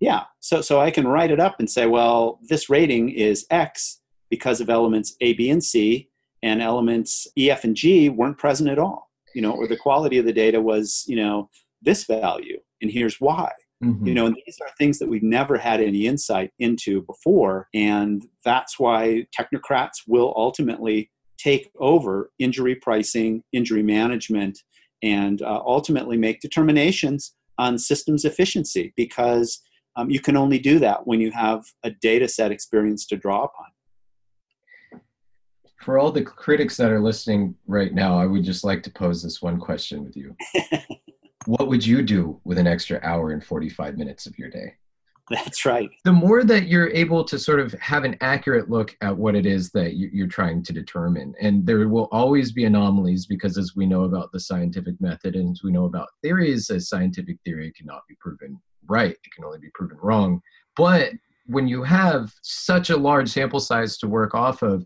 yeah, 0.00 0.24
so 0.40 0.60
so 0.60 0.80
I 0.80 0.90
can 0.90 1.08
write 1.08 1.30
it 1.30 1.40
up 1.40 1.56
and 1.58 1.68
say, 1.68 1.86
well, 1.86 2.38
this 2.48 2.70
rating 2.70 3.10
is 3.10 3.46
X 3.50 4.00
because 4.30 4.60
of 4.60 4.70
elements 4.70 5.16
A, 5.20 5.32
B, 5.32 5.50
and 5.50 5.62
C, 5.62 6.08
and 6.42 6.62
elements 6.62 7.26
E, 7.36 7.50
F, 7.50 7.64
and 7.64 7.74
G 7.74 8.08
weren't 8.08 8.38
present 8.38 8.70
at 8.70 8.78
all. 8.78 9.10
You 9.34 9.42
know, 9.42 9.52
or 9.52 9.66
the 9.66 9.76
quality 9.76 10.18
of 10.18 10.24
the 10.24 10.32
data 10.32 10.60
was, 10.60 11.04
you 11.06 11.16
know, 11.16 11.50
this 11.82 12.04
value, 12.04 12.58
and 12.80 12.90
here's 12.90 13.20
why. 13.20 13.50
Mm-hmm. 13.82 14.06
You 14.06 14.14
know, 14.14 14.26
and 14.26 14.36
these 14.44 14.58
are 14.60 14.68
things 14.76 14.98
that 14.98 15.08
we've 15.08 15.22
never 15.22 15.56
had 15.56 15.80
any 15.80 16.06
insight 16.06 16.50
into 16.58 17.02
before. 17.02 17.68
And 17.74 18.26
that's 18.44 18.78
why 18.78 19.26
technocrats 19.38 20.02
will 20.06 20.34
ultimately 20.36 21.10
take 21.38 21.70
over 21.78 22.30
injury 22.40 22.74
pricing, 22.74 23.44
injury 23.52 23.84
management, 23.84 24.58
and 25.02 25.42
uh, 25.42 25.62
ultimately 25.64 26.16
make 26.16 26.40
determinations 26.40 27.34
on 27.58 27.78
systems 27.78 28.24
efficiency 28.24 28.92
because 28.96 29.60
um, 29.94 30.10
you 30.10 30.20
can 30.20 30.36
only 30.36 30.58
do 30.58 30.78
that 30.80 31.06
when 31.06 31.20
you 31.20 31.30
have 31.30 31.64
a 31.84 31.90
data 31.90 32.28
set 32.28 32.50
experience 32.50 33.06
to 33.06 33.16
draw 33.16 33.44
upon. 33.44 33.66
For 35.84 35.98
all 35.98 36.10
the 36.10 36.22
critics 36.22 36.76
that 36.76 36.90
are 36.90 37.00
listening 37.00 37.54
right 37.66 37.94
now, 37.94 38.18
I 38.18 38.26
would 38.26 38.44
just 38.44 38.64
like 38.64 38.82
to 38.82 38.90
pose 38.90 39.22
this 39.22 39.40
one 39.40 39.58
question 39.60 40.04
with 40.04 40.16
you. 40.16 40.36
what 41.48 41.66
would 41.66 41.86
you 41.86 42.02
do 42.02 42.38
with 42.44 42.58
an 42.58 42.66
extra 42.66 43.00
hour 43.02 43.30
and 43.30 43.42
45 43.42 43.96
minutes 43.96 44.26
of 44.26 44.38
your 44.38 44.50
day? 44.50 44.74
That's 45.30 45.64
right. 45.64 45.88
The 46.04 46.12
more 46.12 46.44
that 46.44 46.68
you're 46.68 46.90
able 46.90 47.24
to 47.24 47.38
sort 47.38 47.58
of 47.60 47.72
have 47.80 48.04
an 48.04 48.18
accurate 48.20 48.68
look 48.68 48.94
at 49.00 49.16
what 49.16 49.34
it 49.34 49.46
is 49.46 49.70
that 49.70 49.96
you're 49.96 50.26
trying 50.26 50.62
to 50.64 50.74
determine, 50.74 51.34
and 51.40 51.64
there 51.64 51.88
will 51.88 52.08
always 52.12 52.52
be 52.52 52.66
anomalies 52.66 53.24
because, 53.24 53.56
as 53.56 53.74
we 53.74 53.86
know 53.86 54.04
about 54.04 54.30
the 54.30 54.40
scientific 54.40 55.00
method 55.00 55.36
and 55.36 55.52
as 55.52 55.62
we 55.62 55.72
know 55.72 55.86
about 55.86 56.08
theories, 56.22 56.68
a 56.68 56.80
scientific 56.80 57.38
theory 57.46 57.72
cannot 57.72 58.02
be 58.06 58.14
proven 58.20 58.60
right, 58.86 59.12
it 59.12 59.32
can 59.34 59.44
only 59.44 59.58
be 59.58 59.70
proven 59.74 59.96
wrong. 60.02 60.42
But 60.76 61.12
when 61.46 61.66
you 61.66 61.82
have 61.82 62.30
such 62.42 62.90
a 62.90 62.96
large 62.96 63.30
sample 63.30 63.60
size 63.60 63.96
to 63.98 64.06
work 64.06 64.34
off 64.34 64.60
of, 64.62 64.84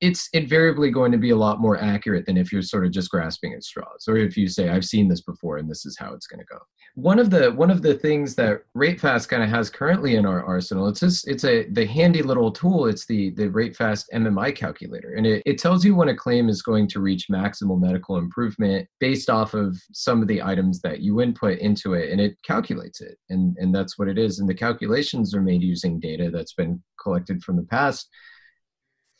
it's 0.00 0.28
invariably 0.32 0.90
going 0.90 1.10
to 1.12 1.18
be 1.18 1.30
a 1.30 1.36
lot 1.36 1.60
more 1.60 1.76
accurate 1.76 2.26
than 2.26 2.36
if 2.36 2.52
you're 2.52 2.62
sort 2.62 2.86
of 2.86 2.92
just 2.92 3.10
grasping 3.10 3.52
at 3.52 3.64
straws 3.64 4.06
or 4.06 4.16
if 4.16 4.36
you 4.36 4.48
say 4.48 4.68
i've 4.68 4.84
seen 4.84 5.08
this 5.08 5.20
before 5.20 5.58
and 5.58 5.68
this 5.68 5.84
is 5.84 5.96
how 5.98 6.12
it's 6.12 6.26
going 6.26 6.40
to 6.40 6.46
go. 6.46 6.58
One 6.94 7.18
of 7.18 7.30
the 7.30 7.52
one 7.52 7.70
of 7.70 7.82
the 7.82 7.94
things 7.94 8.34
that 8.36 8.62
ratefast 8.76 9.28
kind 9.28 9.42
of 9.42 9.48
has 9.50 9.70
currently 9.70 10.16
in 10.16 10.26
our 10.26 10.44
arsenal 10.44 10.88
it's 10.88 11.00
just 11.00 11.28
it's 11.28 11.44
a 11.44 11.68
the 11.70 11.86
handy 11.86 12.22
little 12.22 12.50
tool 12.50 12.86
it's 12.86 13.06
the 13.06 13.30
the 13.30 13.48
ratefast 13.48 14.06
mmi 14.12 14.54
calculator 14.54 15.14
and 15.14 15.26
it, 15.26 15.42
it 15.46 15.58
tells 15.58 15.84
you 15.84 15.94
when 15.94 16.08
a 16.08 16.16
claim 16.16 16.48
is 16.48 16.62
going 16.62 16.88
to 16.88 17.00
reach 17.00 17.28
maximal 17.30 17.80
medical 17.80 18.16
improvement 18.16 18.88
based 18.98 19.30
off 19.30 19.54
of 19.54 19.80
some 19.92 20.22
of 20.22 20.28
the 20.28 20.42
items 20.42 20.80
that 20.80 21.00
you 21.00 21.20
input 21.20 21.58
into 21.58 21.94
it 21.94 22.10
and 22.10 22.20
it 22.20 22.36
calculates 22.42 23.00
it 23.00 23.16
and 23.30 23.56
and 23.58 23.72
that's 23.72 23.98
what 23.98 24.08
it 24.08 24.18
is 24.18 24.40
and 24.40 24.48
the 24.48 24.54
calculations 24.54 25.34
are 25.34 25.42
made 25.42 25.62
using 25.62 26.00
data 26.00 26.30
that's 26.32 26.54
been 26.54 26.82
collected 27.00 27.42
from 27.42 27.56
the 27.56 27.64
past 27.64 28.08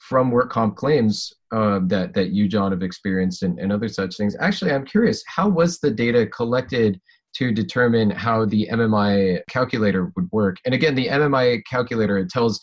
from 0.09 0.31
work 0.31 0.51
comp 0.51 0.77
claims 0.77 1.33
uh, 1.53 1.81
that 1.85 2.15
that 2.15 2.31
you 2.31 2.49
John 2.49 2.73
have 2.73 2.83
experienced 2.83 3.43
and, 3.43 3.59
and 3.59 3.73
other 3.73 3.89
such 3.89 4.17
things. 4.17 4.35
Actually, 4.41 4.73
I'm 4.73 4.87
curious, 4.87 5.23
how 5.27 5.49
was 5.49 5.79
the 5.79 5.91
data 5.91 6.27
collected 6.27 7.01
to 7.35 7.53
determine 7.53 8.11
how 8.11 8.47
the 8.47 8.69
MMI 8.73 9.41
calculator 9.51 10.11
would 10.17 10.29
work? 10.33 10.57
And 10.65 10.75
again, 10.75 10.95
the 10.95 11.09
MMI 11.09 11.63
calculator 11.71 12.19
it 12.19 12.31
tells 12.31 12.59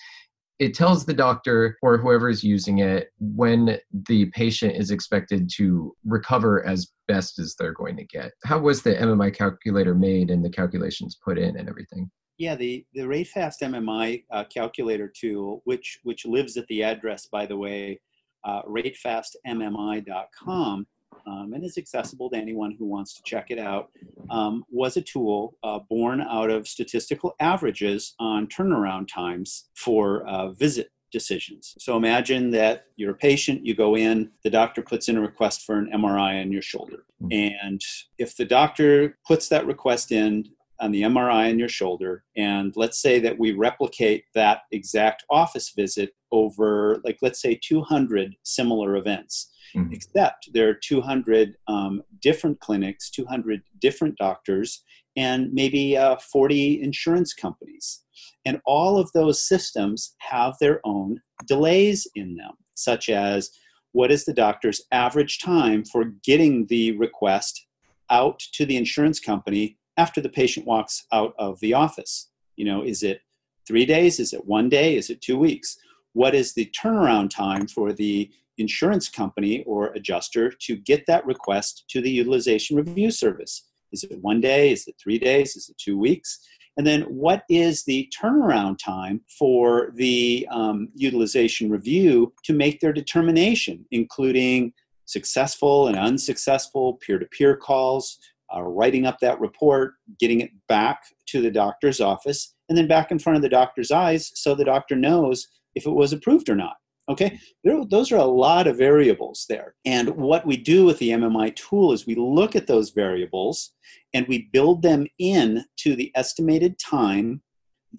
it 0.58 0.74
tells 0.74 1.06
the 1.06 1.14
doctor 1.14 1.78
or 1.82 1.98
whoever 1.98 2.30
is 2.30 2.44
using 2.44 2.80
it 2.80 3.10
when 3.20 3.78
the 4.08 4.26
patient 4.28 4.76
is 4.76 4.90
expected 4.90 5.50
to 5.58 5.94
recover 6.06 6.66
as 6.66 6.92
best 7.10 7.40
as 7.40 7.56
they're 7.56 7.74
going 7.74 7.98
to 7.98 8.06
get. 8.06 8.32
How 8.46 8.60
was 8.60 8.82
the 8.82 8.96
MMI 8.96 9.36
calculator 9.36 9.94
made 9.94 10.32
and 10.32 10.44
the 10.44 10.50
calculations 10.50 11.18
put 11.24 11.38
in 11.38 11.58
and 11.58 11.68
everything? 11.68 12.10
Yeah, 12.38 12.56
the, 12.56 12.86
the 12.94 13.02
RateFast 13.02 13.62
MMI 13.62 14.24
uh, 14.32 14.46
calculator 14.46 15.08
tool, 15.08 15.62
which, 15.66 16.00
which 16.04 16.26
lives 16.26 16.58
at 16.58 16.66
the 16.68 16.84
address, 16.84 17.28
by 17.28 17.46
the 17.46 17.56
way, 17.56 18.02
uh, 18.44 18.64
ratefastmmi.com, 18.64 20.88
um, 21.28 21.54
and 21.54 21.64
is 21.64 21.78
accessible 21.78 22.30
to 22.30 22.38
anyone 22.38 22.76
who 22.78 22.86
wants 22.86 23.14
to 23.16 23.24
check 23.24 23.52
it 23.52 23.60
out, 23.60 23.90
um, 24.30 24.64
was 24.70 24.98
a 24.98 25.02
tool 25.02 25.58
uh, 25.64 25.80
born 25.90 26.22
out 26.22 26.50
of 26.50 26.68
statistical 26.68 27.34
averages 27.40 28.16
on 28.20 28.48
turnaround 28.48 29.08
times 29.08 29.70
for 29.76 30.28
uh, 30.28 30.50
visit 30.50 30.90
decisions. 31.12 31.76
So 31.80 31.96
imagine 31.96 32.52
that 32.52 32.88
you're 32.98 33.12
a 33.12 33.18
patient, 33.18 33.66
you 33.66 33.76
go 33.76 33.96
in, 33.96 34.32
the 34.44 34.50
doctor 34.50 34.82
puts 34.82 35.08
in 35.08 35.18
a 35.18 35.22
request 35.22 35.64
for 35.66 35.78
an 35.78 35.90
MRI 35.96 36.42
on 36.42 36.52
your 36.52 36.62
shoulder. 36.62 37.06
Hmm. 37.22 37.28
And 37.32 37.82
if 38.18 38.36
the 38.36 38.46
doctor 38.46 39.18
puts 39.26 39.48
that 39.50 39.66
request 39.66 40.12
in, 40.12 40.50
on 40.80 40.92
the 40.92 41.04
MRI 41.04 41.50
on 41.50 41.60
your 41.60 41.70
shoulder, 41.70 42.24
and 42.36 42.74
let's 42.76 43.02
say 43.02 43.20
that 43.20 43.38
we 43.38 43.54
replicate 43.54 44.26
that 44.34 44.62
exact 44.72 45.24
office 45.30 45.72
visit 45.76 46.12
over, 46.32 47.02
like, 47.04 47.18
let's 47.22 47.42
say 47.42 47.60
200 47.64 48.36
similar 48.44 48.96
events. 48.98 49.52
Mm-hmm. 49.76 49.94
Except 49.94 50.50
there 50.54 50.70
are 50.70 50.74
200 50.74 51.56
um, 51.68 52.02
different 52.22 52.60
clinics, 52.60 53.10
200 53.10 53.62
different 53.80 54.18
doctors, 54.18 54.84
and 55.16 55.52
maybe 55.54 55.98
uh, 55.98 56.18
40 56.18 56.82
insurance 56.82 57.34
companies. 57.34 58.04
And 58.46 58.62
all 58.66 58.98
of 58.98 59.12
those 59.14 59.48
systems 59.48 60.16
have 60.20 60.56
their 60.60 60.82
own 60.86 61.20
delays 61.48 62.08
in 62.16 62.36
them, 62.36 62.54
such 62.76 63.10
as 63.10 63.50
what 63.92 64.12
is 64.12 64.26
the 64.26 64.34
doctor's 64.34 64.82
average 64.92 65.40
time 65.40 65.84
for 65.86 66.06
getting 66.24 66.68
the 66.68 66.92
request 66.98 67.66
out 68.10 68.40
to 68.54 68.66
the 68.66 68.78
insurance 68.78 69.20
company 69.20 69.78
after 69.98 70.22
the 70.22 70.30
patient 70.30 70.66
walks 70.66 71.06
out 71.12 71.34
of 71.38 71.60
the 71.60 71.74
office. 71.74 72.30
You 72.56 72.66
know, 72.66 72.84
is 72.84 73.04
it 73.04 73.22
three 73.68 73.86
days? 73.86 74.20
Is 74.20 74.34
it 74.34 74.46
one 74.46 74.70
day? 74.70 74.96
Is 74.96 75.10
it 75.10 75.22
two 75.22 75.38
weeks? 75.38 75.78
What 76.14 76.36
is 76.36 76.54
the 76.54 76.72
turnaround 76.82 77.30
time 77.30 77.68
for 77.68 77.92
the 77.92 78.30
insurance 78.58 79.10
company 79.10 79.64
or 79.64 79.88
adjuster 79.94 80.50
to 80.50 80.76
get 80.78 81.06
that 81.08 81.26
request 81.26 81.86
to 81.90 82.02
the 82.02 82.12
utilization 82.12 82.78
review 82.78 83.12
service? 83.12 83.70
Is 83.92 84.04
it 84.04 84.22
one 84.22 84.42
day? 84.42 84.72
Is 84.72 84.88
it 84.88 84.96
three 85.02 85.20
days? 85.20 85.56
Is 85.56 85.70
it 85.70 85.78
two 85.78 85.98
weeks? 85.98 86.40
And 86.78 86.86
then 86.86 87.04
what 87.04 87.44
is 87.50 87.84
the 87.84 88.12
turnaround 88.18 88.78
time 88.78 89.22
for 89.40 89.92
the 89.96 90.48
um, 90.52 90.90
utilization 90.94 91.70
review 91.70 92.34
to 92.44 92.54
make 92.54 92.82
their 92.82 92.92
determination, 92.92 93.86
including 93.92 94.74
successful 95.06 95.88
and 95.88 95.98
unsuccessful 95.98 96.94
peer 96.96 97.20
to 97.20 97.26
peer 97.28 97.56
calls, 97.56 98.20
uh, 98.56 98.62
writing 98.62 99.06
up 99.06 99.20
that 99.20 99.40
report, 99.40 99.94
getting 100.20 100.42
it 100.42 100.52
back 100.68 101.04
to 101.28 101.42
the 101.42 101.52
doctor's 101.52 102.02
office, 102.02 102.56
and 102.70 102.78
then 102.78 102.88
back 102.88 103.12
in 103.12 103.20
front 103.20 103.36
of 103.36 103.42
the 103.42 103.50
doctor's 103.50 103.92
eyes 103.92 104.32
so 104.36 104.56
the 104.56 104.66
doctor 104.66 104.96
knows 104.96 105.48
if 105.76 105.86
it 105.86 105.92
was 105.92 106.14
approved 106.14 106.50
or 106.50 106.56
not. 106.56 106.76
Okay, 107.08 107.40
there, 107.64 107.86
those 107.86 108.12
are 108.12 108.18
a 108.18 108.26
lot 108.26 108.66
of 108.66 108.78
variables 108.78 109.46
there. 109.48 109.76
And 109.86 110.10
what 110.16 110.46
we 110.46 110.58
do 110.58 110.86
with 110.86 110.98
the 110.98 111.10
MMI 111.10 111.56
tool 111.56 111.92
is 111.92 112.08
we 112.08 112.16
look 112.16 112.56
at 112.56 112.66
those 112.66 112.90
variables 112.90 113.74
and 114.16 114.28
we 114.28 114.50
build 114.52 114.82
them 114.82 115.06
in 115.20 115.64
to 115.78 115.96
the 115.96 116.12
estimated 116.16 116.80
time 116.80 117.44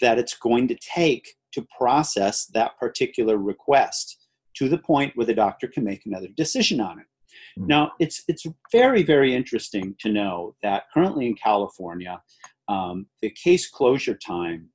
that 0.00 0.18
it's 0.18 0.34
going 0.34 0.66
to 0.68 0.76
take 0.76 1.34
to 1.52 1.66
process 1.78 2.46
that 2.46 2.76
particular 2.78 3.38
request 3.38 4.26
to 4.56 4.68
the 4.68 4.78
point 4.78 5.16
where 5.16 5.26
the 5.26 5.34
doctor 5.34 5.68
can 5.68 5.84
make 5.84 6.04
another 6.04 6.28
decision 6.36 6.80
on 6.80 6.98
it. 6.98 7.06
Hmm. 7.58 7.66
Now, 7.66 7.92
it's, 7.98 8.22
it's 8.28 8.46
very, 8.72 9.02
very 9.02 9.34
interesting 9.34 9.94
to 10.00 10.10
know 10.10 10.54
that 10.62 10.84
currently 10.92 11.26
in 11.26 11.34
California, 11.34 12.20
um, 12.68 13.06
the 13.22 13.30
case 13.30 13.68
closure 13.68 14.16
time, 14.16 14.68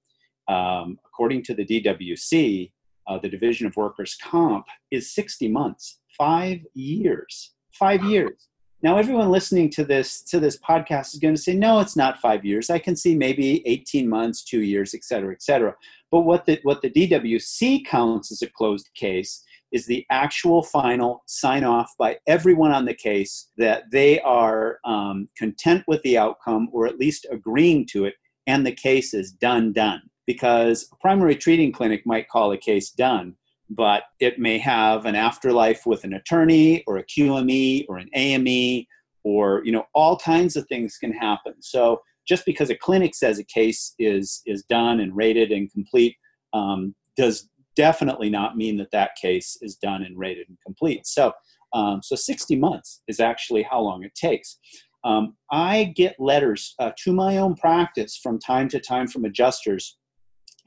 um, 0.47 1.00
according 1.05 1.43
to 1.43 1.53
the 1.53 1.65
DWC, 1.65 2.71
uh, 3.07 3.17
the 3.17 3.29
Division 3.29 3.67
of 3.67 3.75
Workers' 3.75 4.17
Comp, 4.21 4.65
is 4.91 5.13
60 5.13 5.47
months, 5.50 6.00
five 6.17 6.59
years. 6.73 7.53
Five 7.73 8.03
years. 8.03 8.47
Now, 8.83 8.97
everyone 8.97 9.29
listening 9.29 9.69
to 9.71 9.83
this 9.83 10.23
to 10.23 10.39
this 10.39 10.57
podcast 10.57 11.13
is 11.13 11.19
going 11.19 11.35
to 11.35 11.41
say, 11.41 11.53
"No, 11.53 11.79
it's 11.79 11.95
not 11.95 12.19
five 12.19 12.43
years. 12.43 12.71
I 12.71 12.79
can 12.79 12.95
see 12.95 13.15
maybe 13.15 13.65
18 13.67 14.09
months, 14.09 14.43
two 14.43 14.61
years, 14.61 14.95
et 14.95 15.03
cetera, 15.03 15.31
et 15.33 15.43
cetera." 15.43 15.75
But 16.09 16.21
what 16.21 16.45
the 16.47 16.59
what 16.63 16.81
the 16.81 16.89
DWC 16.89 17.85
counts 17.85 18.31
as 18.31 18.41
a 18.41 18.50
closed 18.50 18.89
case 18.95 19.43
is 19.72 19.86
the 19.86 20.06
actual 20.10 20.63
final 20.63 21.24
sign 21.28 21.63
off 21.63 21.94
by 21.98 22.18
everyone 22.28 22.72
on 22.72 22.86
the 22.86 22.94
case 22.94 23.50
that 23.58 23.84
they 23.92 24.20
are 24.22 24.80
um, 24.86 25.30
content 25.38 25.84
with 25.88 26.01
the 26.04 26.18
outcome 26.18 26.70
or 26.72 26.88
at 26.88 26.98
least 26.98 27.25
agreeing 27.32 27.86
to 27.88 28.06
it, 28.06 28.16
and 28.48 28.66
the 28.66 28.72
case 28.72 29.13
is 29.13 29.32
done 29.32 29.74
done. 29.74 30.01
Because 30.28 30.88
a 30.92 30.96
primary 30.98 31.36
treating 31.36 31.72
clinic 31.72 32.06
might 32.06 32.30
call 32.30 32.51
a 32.51 32.58
case 32.58 32.92
done, 32.92 33.36
but 33.70 34.04
it 34.20 34.40
may 34.40 34.58
have 34.60 35.06
an 35.06 35.16
afterlife 35.16 35.86
with 35.86 36.04
an 36.04 36.13
attorney 36.13 36.84
or 36.86 36.98
a 36.98 37.04
QME 37.04 37.86
or 37.90 37.98
an 37.98 38.10
AME 38.13 38.86
or 39.24 39.62
you 39.66 39.72
know 39.72 39.86
all 39.94 40.18
kinds 40.18 40.56
of 40.56 40.68
things 40.68 40.98
can 40.98 41.12
happen. 41.12 41.54
So 41.60 42.01
just 42.28 42.46
because 42.46 42.70
a 42.70 42.75
clinic 42.75 43.16
says 43.16 43.40
a 43.40 43.44
case 43.44 43.94
is 44.00 44.42
is 44.46 44.63
done 44.63 45.00
and 45.00 45.16
rated 45.16 45.51
and 45.51 45.72
complete 45.72 46.16
um, 46.54 46.96
does 47.18 47.50
definitely 47.75 48.30
not 48.30 48.58
mean 48.58 48.78
that 48.78 48.92
that 48.92 49.16
case 49.16 49.58
is 49.62 49.75
done 49.75 50.04
and 50.04 50.18
rated 50.18 50.48
and 50.50 50.58
complete. 50.66 51.08
So 51.08 51.34
um, 51.74 52.01
so 52.04 52.16
60 52.16 52.58
months 52.58 53.01
is 53.08 53.20
actually 53.20 53.63
how 53.63 53.80
long 53.80 54.04
it 54.04 54.13
takes. 54.13 54.60
Um, 55.04 55.36
I 55.51 55.86
get 55.96 56.20
letters 56.20 56.75
uh, 56.80 56.92
to 57.04 57.13
my 57.13 57.38
own 57.38 57.56
practice 57.56 58.20
from 58.22 58.40
time 58.40 58.68
to 58.70 58.80
time 58.80 59.08
from 59.08 59.25
adjusters 59.25 59.98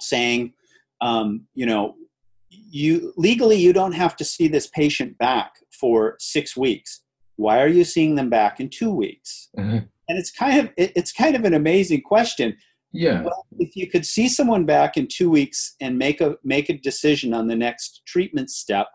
saying, 0.00 0.54
um, 1.00 1.46
you 1.54 1.66
know, 1.66 1.94
you 2.50 3.12
legally 3.16 3.56
you 3.56 3.72
don't 3.72 3.92
have 3.92 4.16
to 4.16 4.24
see 4.24 4.48
this 4.48 4.68
patient 4.68 5.16
back 5.18 5.54
for 5.72 6.16
six 6.18 6.56
weeks 6.56 7.02
why 7.36 7.60
are 7.60 7.68
you 7.68 7.84
seeing 7.84 8.14
them 8.14 8.30
back 8.30 8.60
in 8.60 8.68
two 8.68 8.92
weeks 8.92 9.48
mm-hmm. 9.58 9.78
and 10.08 10.18
it's 10.18 10.30
kind 10.30 10.60
of 10.60 10.72
it, 10.76 10.92
it's 10.94 11.12
kind 11.12 11.34
of 11.36 11.44
an 11.44 11.54
amazing 11.54 12.00
question 12.00 12.56
yeah. 12.94 13.22
Well, 13.22 13.46
if 13.58 13.76
you 13.76 13.90
could 13.90 14.06
see 14.06 14.28
someone 14.28 14.64
back 14.64 14.96
in 14.96 15.08
two 15.08 15.28
weeks 15.28 15.74
and 15.80 15.98
make 15.98 16.20
a 16.20 16.36
make 16.44 16.70
a 16.70 16.78
decision 16.78 17.34
on 17.34 17.48
the 17.48 17.56
next 17.56 18.02
treatment 18.06 18.50
step 18.50 18.86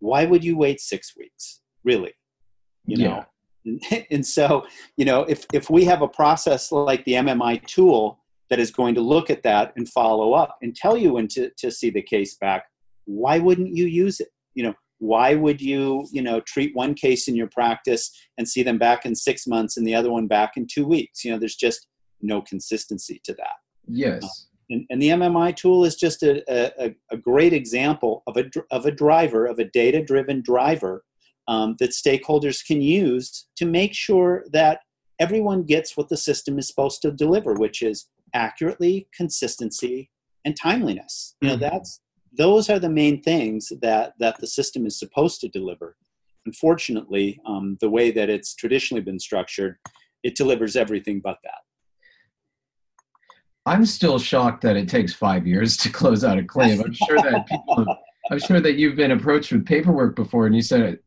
why 0.00 0.24
would 0.24 0.44
you 0.44 0.56
wait 0.56 0.80
six 0.80 1.16
weeks? 1.16 1.60
Really? 1.84 2.12
You 2.86 2.98
know? 2.98 3.24
Yeah. 3.64 3.80
and, 3.90 4.06
and 4.10 4.26
so 4.26 4.66
you 4.96 5.04
know 5.04 5.22
if 5.22 5.46
if 5.52 5.70
we 5.70 5.84
have 5.84 6.02
a 6.02 6.08
process 6.08 6.70
like 6.70 7.04
the 7.04 7.14
mmi 7.14 7.64
tool 7.66 8.22
that 8.48 8.60
is 8.60 8.70
going 8.70 8.94
to 8.94 9.00
look 9.00 9.28
at 9.28 9.42
that 9.42 9.72
and 9.76 9.88
follow 9.88 10.32
up 10.32 10.56
and 10.62 10.76
tell 10.76 10.96
you 10.96 11.14
when 11.14 11.26
to, 11.26 11.50
to 11.58 11.70
see 11.70 11.90
the 11.90 12.02
case 12.02 12.36
back 12.36 12.64
why 13.06 13.38
wouldn't 13.38 13.74
you 13.74 13.86
use 13.86 14.20
it? 14.20 14.28
You 14.54 14.64
know 14.64 14.74
why 14.98 15.34
would 15.34 15.60
you 15.60 16.06
you 16.12 16.22
know 16.22 16.40
treat 16.40 16.74
one 16.74 16.94
case 16.94 17.28
in 17.28 17.36
your 17.36 17.48
practice 17.48 18.10
and 18.38 18.48
see 18.48 18.62
them 18.62 18.78
back 18.78 19.04
in 19.04 19.14
six 19.14 19.46
months 19.46 19.76
and 19.76 19.86
the 19.86 19.94
other 19.94 20.10
one 20.10 20.26
back 20.26 20.52
in 20.56 20.66
two 20.66 20.86
weeks? 20.86 21.24
You 21.24 21.32
know 21.32 21.38
there's 21.38 21.56
just 21.56 21.86
no 22.26 22.42
consistency 22.42 23.20
to 23.24 23.34
that. 23.34 23.56
Yes. 23.86 24.22
Uh, 24.22 24.28
and, 24.70 24.84
and, 24.90 25.00
the 25.00 25.08
mmi 25.08 25.54
tool 25.54 25.84
is 25.84 25.94
just 25.94 26.22
a, 26.22 26.42
a, 26.48 26.94
a, 27.10 27.16
great 27.16 27.52
example 27.52 28.22
of 28.26 28.36
a, 28.36 28.44
of 28.70 28.86
a 28.86 28.90
driver 28.90 29.46
of 29.46 29.58
a 29.58 29.64
data 29.64 30.02
driven 30.02 30.42
driver 30.42 31.04
um, 31.48 31.76
that 31.78 31.90
stakeholders 31.90 32.66
can 32.66 32.82
use 32.82 33.46
to 33.56 33.64
make 33.64 33.94
sure 33.94 34.44
that 34.52 34.80
everyone 35.20 35.62
gets 35.62 35.96
what 35.96 36.08
the 36.08 36.16
system 36.16 36.58
is 36.58 36.66
supposed 36.68 37.00
to 37.02 37.12
deliver 37.12 37.54
which 37.54 37.82
is 37.82 38.08
accurately 38.34 39.08
consistency 39.16 40.10
and 40.44 40.56
timeliness. 40.60 41.36
You 41.40 41.48
know 41.48 41.54
mm-hmm. 41.54 41.62
that's 41.62 42.00
those 42.36 42.68
are 42.68 42.78
the 42.78 42.90
main 42.90 43.22
things 43.22 43.72
that 43.80 44.14
that 44.18 44.38
the 44.40 44.46
system 44.46 44.84
is 44.86 44.98
supposed 44.98 45.40
to 45.40 45.48
deliver. 45.48 45.96
Unfortunately 46.44 47.40
um, 47.46 47.76
the 47.80 47.90
way 47.90 48.10
that 48.10 48.30
it's 48.30 48.54
traditionally 48.54 49.02
been 49.02 49.20
structured 49.20 49.76
it 50.22 50.34
delivers 50.34 50.74
everything 50.74 51.20
but 51.22 51.38
that 51.44 51.60
i'm 53.66 53.84
still 53.84 54.18
shocked 54.18 54.62
that 54.62 54.76
it 54.76 54.88
takes 54.88 55.12
five 55.12 55.46
years 55.46 55.76
to 55.76 55.90
close 55.90 56.24
out 56.24 56.38
a 56.38 56.44
claim. 56.44 56.80
I'm 56.80 56.92
sure 56.92 57.18
that 57.18 57.46
people 57.46 57.86
i'm 58.30 58.38
sure 58.38 58.60
that 58.60 58.74
you've 58.74 58.96
been 58.96 59.12
approached 59.12 59.52
with 59.52 59.66
paperwork 59.66 60.16
before 60.16 60.46
and 60.46 60.54
you 60.54 60.62
said 60.62 60.98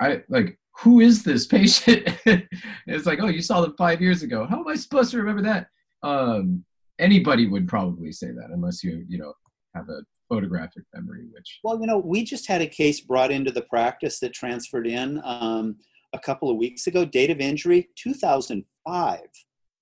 i 0.00 0.22
like 0.28 0.58
who 0.78 1.00
is 1.00 1.22
this 1.22 1.46
patient? 1.46 2.06
It's 2.86 3.06
like 3.06 3.20
oh 3.20 3.28
you 3.28 3.42
saw 3.42 3.60
them 3.62 3.74
five 3.78 4.00
years 4.00 4.22
ago. 4.22 4.46
How 4.46 4.60
am 4.60 4.68
i 4.68 4.74
supposed 4.74 5.10
to 5.12 5.18
remember 5.18 5.42
that? 5.42 5.68
Um, 6.02 6.64
anybody 6.98 7.46
would 7.46 7.68
probably 7.68 8.12
say 8.12 8.28
that 8.28 8.50
unless 8.52 8.82
you 8.84 9.04
you 9.08 9.18
know 9.18 9.32
have 9.74 9.88
a 9.88 10.00
photographic 10.28 10.82
memory 10.94 11.26
which 11.30 11.60
well 11.62 11.80
you 11.80 11.86
know 11.86 11.98
we 11.98 12.24
just 12.24 12.46
had 12.46 12.60
a 12.60 12.66
case 12.66 13.00
brought 13.00 13.30
into 13.30 13.50
the 13.50 13.62
practice 13.62 14.18
that 14.18 14.32
transferred 14.32 14.86
in 14.86 15.20
um, 15.24 15.76
a 16.12 16.18
couple 16.18 16.50
of 16.50 16.56
weeks 16.56 16.86
ago 16.86 17.04
date 17.04 17.30
of 17.30 17.38
injury 17.38 17.88
2005 17.96 19.20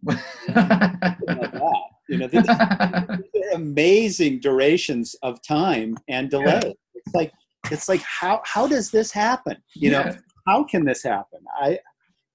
you 2.08 2.18
know, 2.18 2.26
these, 2.32 2.48
are 2.48 3.18
amazing 3.54 4.40
durations 4.40 5.14
of 5.22 5.40
time 5.42 5.96
and 6.08 6.30
delay 6.30 6.60
yeah. 6.64 6.72
it's 6.94 7.14
like 7.14 7.32
it's 7.70 7.88
like 7.88 8.02
how 8.02 8.40
how 8.44 8.66
does 8.66 8.90
this 8.90 9.10
happen 9.10 9.56
you 9.74 9.90
yeah. 9.90 10.02
know 10.02 10.16
how 10.46 10.64
can 10.64 10.84
this 10.84 11.02
happen 11.02 11.40
i 11.60 11.78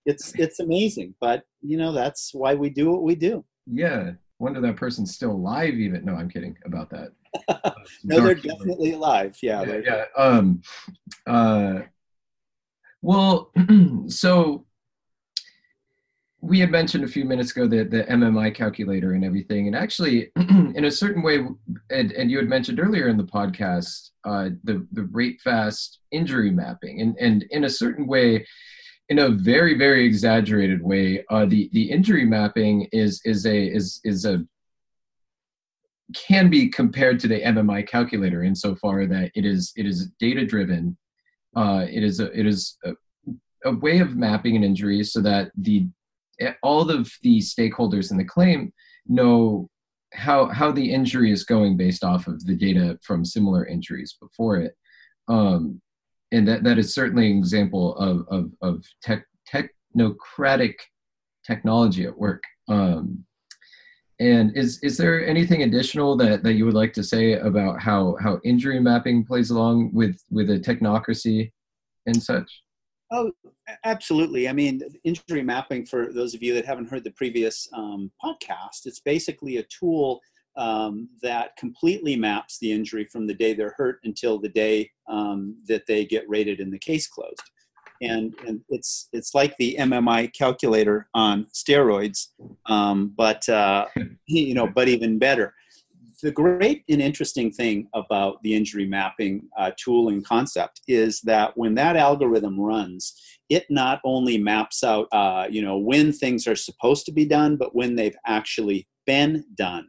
it's 0.05 0.33
it's 0.35 0.59
amazing 0.59 1.13
but 1.19 1.43
you 1.61 1.77
know 1.77 1.91
that's 1.91 2.31
why 2.33 2.55
we 2.55 2.69
do 2.69 2.89
what 2.91 3.03
we 3.03 3.15
do 3.15 3.43
yeah 3.67 4.11
wonder 4.39 4.61
that 4.61 4.77
person's 4.77 5.13
still 5.13 5.31
alive 5.31 5.73
even 5.73 6.03
no 6.05 6.15
i'm 6.15 6.29
kidding 6.29 6.55
about 6.65 6.89
that 6.89 7.09
no, 8.03 8.21
they're 8.21 8.35
definitely 8.35 8.93
alive. 8.93 9.37
Yeah. 9.41 9.63
Yeah. 9.63 9.79
yeah. 9.85 10.05
Um, 10.17 10.61
uh, 11.27 11.81
well, 13.01 13.51
so 14.07 14.65
we 16.41 16.59
had 16.59 16.71
mentioned 16.71 17.03
a 17.03 17.07
few 17.07 17.25
minutes 17.25 17.51
ago 17.51 17.67
the, 17.67 17.83
the 17.83 18.03
MMI 18.05 18.53
calculator 18.55 19.13
and 19.13 19.25
everything. 19.25 19.67
And 19.67 19.75
actually, 19.75 20.31
in 20.37 20.85
a 20.85 20.91
certain 20.91 21.21
way, 21.21 21.45
and, 21.89 22.11
and 22.13 22.31
you 22.31 22.37
had 22.37 22.47
mentioned 22.47 22.79
earlier 22.79 23.07
in 23.07 23.17
the 23.17 23.23
podcast, 23.23 24.11
uh, 24.23 24.49
the, 24.63 24.85
the 24.93 25.01
RateFast 25.01 25.97
injury 26.11 26.51
mapping. 26.51 27.01
And, 27.01 27.17
and 27.19 27.43
in 27.51 27.65
a 27.65 27.69
certain 27.69 28.07
way, 28.07 28.45
in 29.09 29.19
a 29.19 29.29
very, 29.29 29.77
very 29.77 30.05
exaggerated 30.05 30.81
way, 30.81 31.25
uh, 31.29 31.45
the, 31.45 31.69
the 31.73 31.91
injury 31.91 32.25
mapping 32.25 32.87
is, 32.91 33.21
is, 33.25 33.45
a, 33.45 33.67
is, 33.67 33.99
is 34.03 34.25
a 34.25 34.45
can 36.13 36.49
be 36.49 36.67
compared 36.67 37.19
to 37.19 37.27
the 37.27 37.41
MMI 37.41 37.87
calculator 37.87 38.43
insofar 38.43 39.05
that 39.05 39.31
it 39.35 39.45
is 39.45 39.71
it 39.75 39.85
is 39.85 40.07
data 40.19 40.45
driven. 40.45 40.97
Uh, 41.55 41.85
it 41.89 42.03
is 42.03 42.19
a 42.19 42.31
it 42.37 42.47
is 42.47 42.77
a, 42.83 42.93
a, 43.65 43.75
way 43.75 43.99
of 43.99 44.15
mapping 44.15 44.55
an 44.55 44.63
injury 44.63 45.03
so 45.03 45.21
that 45.21 45.51
the 45.55 45.87
all 46.63 46.89
of 46.89 47.11
the 47.21 47.39
stakeholders 47.39 48.11
in 48.11 48.17
the 48.17 48.23
claim 48.23 48.71
know 49.07 49.69
how 50.13 50.47
how 50.47 50.71
the 50.71 50.91
injury 50.91 51.31
is 51.31 51.43
going 51.43 51.77
based 51.77 52.03
off 52.03 52.27
of 52.27 52.43
the 52.45 52.55
data 52.55 52.97
from 53.03 53.23
similar 53.23 53.65
injuries 53.65 54.17
before 54.19 54.57
it. 54.57 54.75
Um, 55.27 55.81
and 56.31 56.47
that, 56.47 56.63
that 56.63 56.77
is 56.77 56.93
certainly 56.93 57.31
an 57.31 57.37
example 57.37 57.95
of 57.97 58.25
of, 58.29 58.51
of 58.61 58.83
tech, 59.01 59.25
technocratic 59.51 60.75
technology 61.45 62.05
at 62.05 62.17
work. 62.17 62.43
Um, 62.67 63.25
and 64.19 64.55
is 64.57 64.79
is 64.83 64.97
there 64.97 65.25
anything 65.25 65.63
additional 65.63 66.17
that, 66.17 66.43
that 66.43 66.53
you 66.53 66.65
would 66.65 66.73
like 66.73 66.93
to 66.93 67.03
say 67.03 67.33
about 67.33 67.81
how, 67.81 68.17
how 68.21 68.39
injury 68.43 68.79
mapping 68.79 69.25
plays 69.25 69.49
along 69.49 69.93
with, 69.93 70.21
with 70.29 70.49
a 70.49 70.59
technocracy 70.59 71.51
and 72.05 72.21
such? 72.21 72.61
Oh, 73.11 73.31
absolutely. 73.83 74.47
I 74.47 74.53
mean, 74.53 74.81
injury 75.03 75.41
mapping, 75.41 75.85
for 75.85 76.13
those 76.13 76.33
of 76.35 76.43
you 76.43 76.53
that 76.53 76.65
haven't 76.65 76.89
heard 76.89 77.03
the 77.03 77.11
previous 77.11 77.67
um, 77.73 78.11
podcast, 78.23 78.85
it's 78.85 78.99
basically 78.99 79.57
a 79.57 79.63
tool 79.63 80.19
um, 80.57 81.09
that 81.21 81.55
completely 81.57 82.15
maps 82.15 82.59
the 82.59 82.71
injury 82.71 83.05
from 83.05 83.25
the 83.25 83.33
day 83.33 83.53
they're 83.53 83.75
hurt 83.77 83.99
until 84.03 84.39
the 84.39 84.49
day 84.49 84.89
um, 85.07 85.55
that 85.67 85.87
they 85.87 86.05
get 86.05 86.29
rated 86.29 86.59
and 86.59 86.71
the 86.71 86.79
case 86.79 87.07
closed 87.07 87.41
and 88.01 88.33
and 88.47 88.61
it's 88.69 89.09
it's 89.13 89.33
like 89.35 89.55
the 89.57 89.75
MMI 89.79 90.33
calculator 90.33 91.07
on 91.13 91.45
steroids, 91.53 92.27
um, 92.67 93.13
but 93.17 93.47
uh, 93.49 93.85
you 94.27 94.53
know, 94.53 94.67
but 94.67 94.87
even 94.87 95.19
better. 95.19 95.53
The 96.21 96.31
great 96.31 96.83
and 96.89 97.01
interesting 97.01 97.49
thing 97.49 97.87
about 97.93 98.43
the 98.43 98.53
injury 98.53 98.85
mapping 98.85 99.47
uh, 99.57 99.71
tool 99.77 100.09
and 100.09 100.25
concept 100.25 100.81
is 100.87 101.21
that 101.21 101.55
when 101.55 101.75
that 101.75 101.95
algorithm 101.95 102.59
runs, 102.59 103.13
it 103.49 103.65
not 103.69 104.01
only 104.03 104.37
maps 104.37 104.83
out, 104.83 105.07
uh, 105.13 105.47
you 105.49 105.61
know, 105.61 105.77
when 105.77 106.11
things 106.11 106.45
are 106.45 106.57
supposed 106.57 107.05
to 107.05 107.13
be 107.13 107.25
done, 107.25 107.55
but 107.55 107.73
when 107.73 107.95
they've 107.95 108.17
actually 108.25 108.87
been 109.05 109.45
done. 109.55 109.87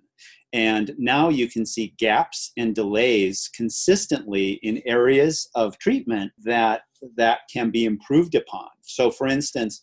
And 0.53 0.95
now 0.99 1.29
you 1.29 1.49
can 1.49 1.65
see 1.67 1.95
gaps 1.99 2.53
and 2.57 2.75
delays 2.75 3.51
consistently 3.55 4.53
in 4.63 4.83
areas 4.87 5.49
of 5.55 5.79
treatment 5.79 6.33
that 6.45 6.83
that 7.17 7.41
can 7.53 7.71
be 7.71 7.85
improved 7.85 8.35
upon. 8.35 8.69
So 8.83 9.11
for 9.11 9.27
instance, 9.27 9.83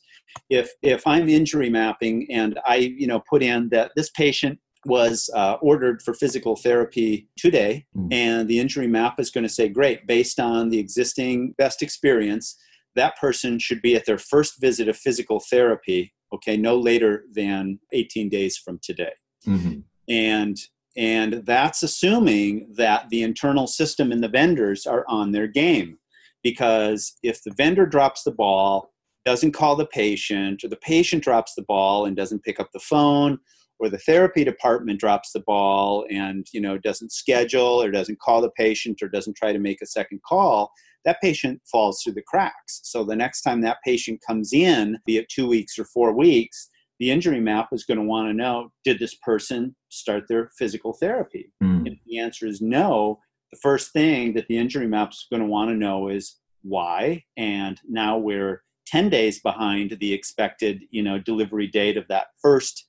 if 0.49 0.71
if 0.81 1.05
I'm 1.07 1.29
injury 1.29 1.69
mapping 1.69 2.27
and 2.31 2.59
I 2.65 2.75
you 2.75 3.07
know 3.07 3.21
put 3.29 3.41
in 3.41 3.69
that 3.69 3.91
this 3.95 4.09
patient 4.11 4.59
was 4.87 5.29
uh, 5.35 5.57
ordered 5.61 6.01
for 6.01 6.13
physical 6.13 6.55
therapy 6.55 7.27
today, 7.37 7.85
mm. 7.95 8.07
and 8.11 8.47
the 8.47 8.59
injury 8.59 8.87
map 8.87 9.19
is 9.19 9.29
going 9.29 9.43
to 9.43 9.49
say, 9.49 9.67
great, 9.67 10.07
based 10.07 10.39
on 10.39 10.69
the 10.69 10.79
existing 10.79 11.53
best 11.57 11.81
experience, 11.83 12.57
that 12.95 13.17
person 13.17 13.59
should 13.59 13.81
be 13.81 13.95
at 13.95 14.05
their 14.05 14.17
first 14.17 14.59
visit 14.59 14.87
of 14.87 14.97
physical 14.97 15.39
therapy, 15.39 16.13
okay, 16.33 16.57
no 16.57 16.77
later 16.77 17.25
than 17.33 17.79
18 17.91 18.29
days 18.29 18.57
from 18.57 18.79
today. 18.81 19.13
Mm-hmm. 19.45 19.79
And 20.09 20.57
and 20.95 21.45
that's 21.45 21.83
assuming 21.83 22.73
that 22.75 23.07
the 23.09 23.21
internal 23.21 23.67
system 23.67 24.11
and 24.11 24.23
the 24.23 24.27
vendors 24.29 24.87
are 24.87 25.05
on 25.07 25.31
their 25.31 25.45
game. 25.45 25.99
Because 26.41 27.13
if 27.21 27.43
the 27.43 27.53
vendor 27.55 27.85
drops 27.85 28.23
the 28.23 28.31
ball, 28.31 28.91
doesn't 29.23 29.51
call 29.51 29.75
the 29.75 29.85
patient, 29.85 30.63
or 30.63 30.69
the 30.69 30.77
patient 30.77 31.23
drops 31.23 31.53
the 31.53 31.61
ball 31.63 32.05
and 32.05 32.15
doesn't 32.15 32.43
pick 32.43 32.59
up 32.59 32.71
the 32.71 32.79
phone, 32.79 33.37
or 33.79 33.89
the 33.89 33.97
therapy 33.99 34.43
department 34.43 34.99
drops 34.99 35.31
the 35.31 35.41
ball 35.41 36.05
and 36.09 36.47
you 36.53 36.61
know 36.61 36.77
doesn't 36.77 37.11
schedule 37.11 37.81
or 37.81 37.91
doesn't 37.91 38.19
call 38.19 38.41
the 38.41 38.51
patient 38.51 39.01
or 39.01 39.09
doesn't 39.09 39.37
try 39.37 39.51
to 39.51 39.59
make 39.59 39.81
a 39.81 39.87
second 39.87 40.21
call 40.27 40.71
that 41.05 41.21
patient 41.21 41.61
falls 41.71 42.01
through 42.01 42.13
the 42.13 42.23
cracks 42.27 42.81
so 42.83 43.03
the 43.03 43.15
next 43.15 43.41
time 43.41 43.61
that 43.61 43.77
patient 43.85 44.19
comes 44.25 44.53
in 44.53 44.97
be 45.05 45.17
it 45.17 45.29
two 45.29 45.47
weeks 45.47 45.77
or 45.77 45.85
four 45.85 46.13
weeks 46.13 46.69
the 46.99 47.11
injury 47.11 47.39
map 47.39 47.69
is 47.71 47.85
going 47.85 47.99
to 47.99 48.03
want 48.03 48.27
to 48.27 48.33
know 48.33 48.69
did 48.83 48.99
this 48.99 49.15
person 49.15 49.75
start 49.89 50.23
their 50.27 50.49
physical 50.57 50.93
therapy 50.93 51.51
mm. 51.63 51.87
if 51.87 51.97
the 52.05 52.19
answer 52.19 52.45
is 52.47 52.61
no 52.61 53.19
the 53.51 53.59
first 53.61 53.93
thing 53.93 54.33
that 54.33 54.47
the 54.47 54.57
injury 54.57 54.87
map 54.87 55.11
is 55.11 55.27
going 55.31 55.41
to 55.41 55.47
want 55.47 55.69
to 55.69 55.75
know 55.75 56.09
is 56.09 56.37
why 56.63 57.23
and 57.37 57.79
now 57.87 58.17
we're 58.17 58.61
10 58.87 59.09
days 59.09 59.39
behind 59.41 59.97
the 59.99 60.13
expected 60.13 60.81
you 60.91 61.03
know 61.03 61.19
delivery 61.19 61.67
date 61.67 61.97
of 61.97 62.07
that 62.07 62.27
first 62.41 62.87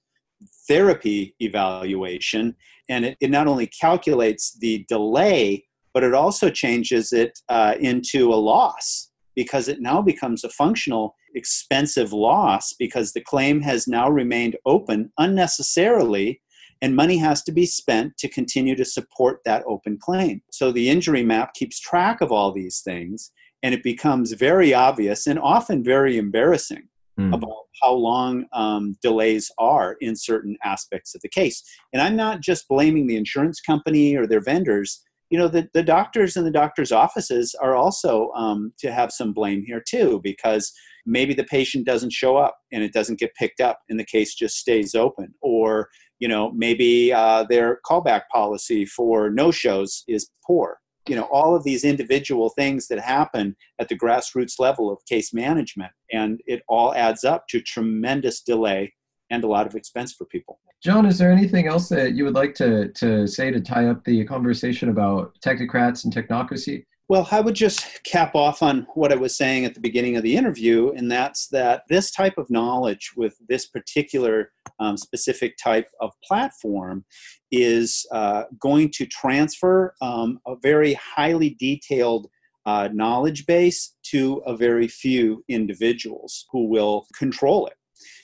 therapy 0.68 1.34
evaluation. 1.40 2.54
And 2.88 3.04
it, 3.04 3.16
it 3.20 3.30
not 3.30 3.46
only 3.46 3.66
calculates 3.66 4.58
the 4.58 4.84
delay, 4.88 5.64
but 5.94 6.04
it 6.04 6.14
also 6.14 6.50
changes 6.50 7.12
it 7.12 7.38
uh, 7.48 7.74
into 7.80 8.32
a 8.32 8.36
loss 8.36 9.10
because 9.34 9.68
it 9.68 9.80
now 9.80 10.02
becomes 10.02 10.44
a 10.44 10.48
functional 10.50 11.14
expensive 11.34 12.12
loss 12.12 12.72
because 12.78 13.12
the 13.12 13.20
claim 13.20 13.60
has 13.60 13.86
now 13.86 14.08
remained 14.08 14.56
open 14.66 15.12
unnecessarily 15.18 16.40
and 16.82 16.94
money 16.94 17.16
has 17.18 17.42
to 17.42 17.52
be 17.52 17.66
spent 17.66 18.16
to 18.18 18.28
continue 18.28 18.76
to 18.76 18.84
support 18.84 19.40
that 19.44 19.64
open 19.66 19.98
claim. 20.00 20.40
So 20.50 20.70
the 20.70 20.88
injury 20.88 21.24
map 21.24 21.54
keeps 21.54 21.80
track 21.80 22.20
of 22.20 22.32
all 22.32 22.52
these 22.52 22.80
things 22.80 23.32
and 23.62 23.74
it 23.74 23.82
becomes 23.82 24.32
very 24.32 24.72
obvious 24.72 25.26
and 25.26 25.38
often 25.38 25.82
very 25.82 26.16
embarrassing 26.16 26.88
mm. 27.18 27.34
about 27.34 27.64
how 27.82 27.92
long 27.92 28.46
um, 28.52 28.96
delays 29.02 29.50
are 29.58 29.96
in 30.00 30.16
certain 30.16 30.56
aspects 30.64 31.14
of 31.14 31.20
the 31.22 31.28
case. 31.28 31.62
And 31.92 32.00
I'm 32.02 32.16
not 32.16 32.40
just 32.40 32.68
blaming 32.68 33.06
the 33.06 33.16
insurance 33.16 33.60
company 33.60 34.16
or 34.16 34.26
their 34.26 34.40
vendors. 34.40 35.02
You 35.30 35.38
know, 35.38 35.48
the, 35.48 35.68
the 35.74 35.82
doctors 35.82 36.36
and 36.36 36.46
the 36.46 36.50
doctors' 36.50 36.92
offices 36.92 37.54
are 37.60 37.76
also 37.76 38.30
um, 38.32 38.72
to 38.78 38.92
have 38.92 39.12
some 39.12 39.32
blame 39.32 39.62
here 39.66 39.82
too, 39.86 40.20
because 40.22 40.72
maybe 41.06 41.34
the 41.34 41.44
patient 41.44 41.86
doesn't 41.86 42.12
show 42.12 42.36
up 42.36 42.56
and 42.72 42.82
it 42.82 42.92
doesn't 42.92 43.18
get 43.18 43.34
picked 43.34 43.60
up 43.60 43.80
and 43.88 43.98
the 43.98 44.04
case 44.04 44.34
just 44.34 44.56
stays 44.56 44.94
open. 44.94 45.34
Or, 45.42 45.88
you 46.18 46.28
know, 46.28 46.52
maybe 46.52 47.12
uh, 47.12 47.44
their 47.48 47.80
callback 47.88 48.22
policy 48.32 48.86
for 48.86 49.30
no 49.30 49.50
shows 49.50 50.04
is 50.08 50.30
poor 50.46 50.78
you 51.08 51.16
know 51.16 51.28
all 51.32 51.54
of 51.54 51.64
these 51.64 51.84
individual 51.84 52.50
things 52.50 52.88
that 52.88 53.00
happen 53.00 53.56
at 53.78 53.88
the 53.88 53.98
grassroots 53.98 54.58
level 54.58 54.90
of 54.90 54.98
case 55.06 55.32
management 55.32 55.92
and 56.12 56.40
it 56.46 56.62
all 56.68 56.94
adds 56.94 57.24
up 57.24 57.46
to 57.48 57.60
tremendous 57.60 58.40
delay 58.40 58.92
and 59.30 59.44
a 59.44 59.46
lot 59.46 59.66
of 59.66 59.74
expense 59.74 60.14
for 60.14 60.24
people. 60.24 60.58
John 60.82 61.06
is 61.06 61.18
there 61.18 61.32
anything 61.32 61.66
else 61.66 61.88
that 61.88 62.14
you 62.14 62.24
would 62.24 62.34
like 62.34 62.54
to, 62.56 62.88
to 62.92 63.26
say 63.26 63.50
to 63.50 63.60
tie 63.60 63.86
up 63.86 64.04
the 64.04 64.24
conversation 64.24 64.90
about 64.90 65.36
technocrats 65.44 66.04
and 66.04 66.14
technocracy 66.14 66.84
well, 67.08 67.26
I 67.30 67.40
would 67.40 67.54
just 67.54 68.02
cap 68.04 68.34
off 68.34 68.62
on 68.62 68.86
what 68.94 69.12
I 69.12 69.16
was 69.16 69.34
saying 69.34 69.64
at 69.64 69.74
the 69.74 69.80
beginning 69.80 70.16
of 70.16 70.22
the 70.22 70.36
interview, 70.36 70.92
and 70.92 71.10
that's 71.10 71.48
that 71.48 71.84
this 71.88 72.10
type 72.10 72.36
of 72.36 72.50
knowledge 72.50 73.12
with 73.16 73.34
this 73.48 73.66
particular 73.66 74.52
um, 74.78 74.98
specific 74.98 75.56
type 75.56 75.88
of 76.00 76.12
platform 76.22 77.06
is 77.50 78.04
uh, 78.12 78.44
going 78.60 78.90
to 78.90 79.06
transfer 79.06 79.94
um, 80.02 80.38
a 80.46 80.54
very 80.62 80.94
highly 80.94 81.56
detailed 81.58 82.28
uh, 82.66 82.90
knowledge 82.92 83.46
base 83.46 83.96
to 84.02 84.42
a 84.44 84.54
very 84.54 84.86
few 84.86 85.42
individuals 85.48 86.44
who 86.52 86.68
will 86.68 87.06
control 87.16 87.66
it. 87.66 87.74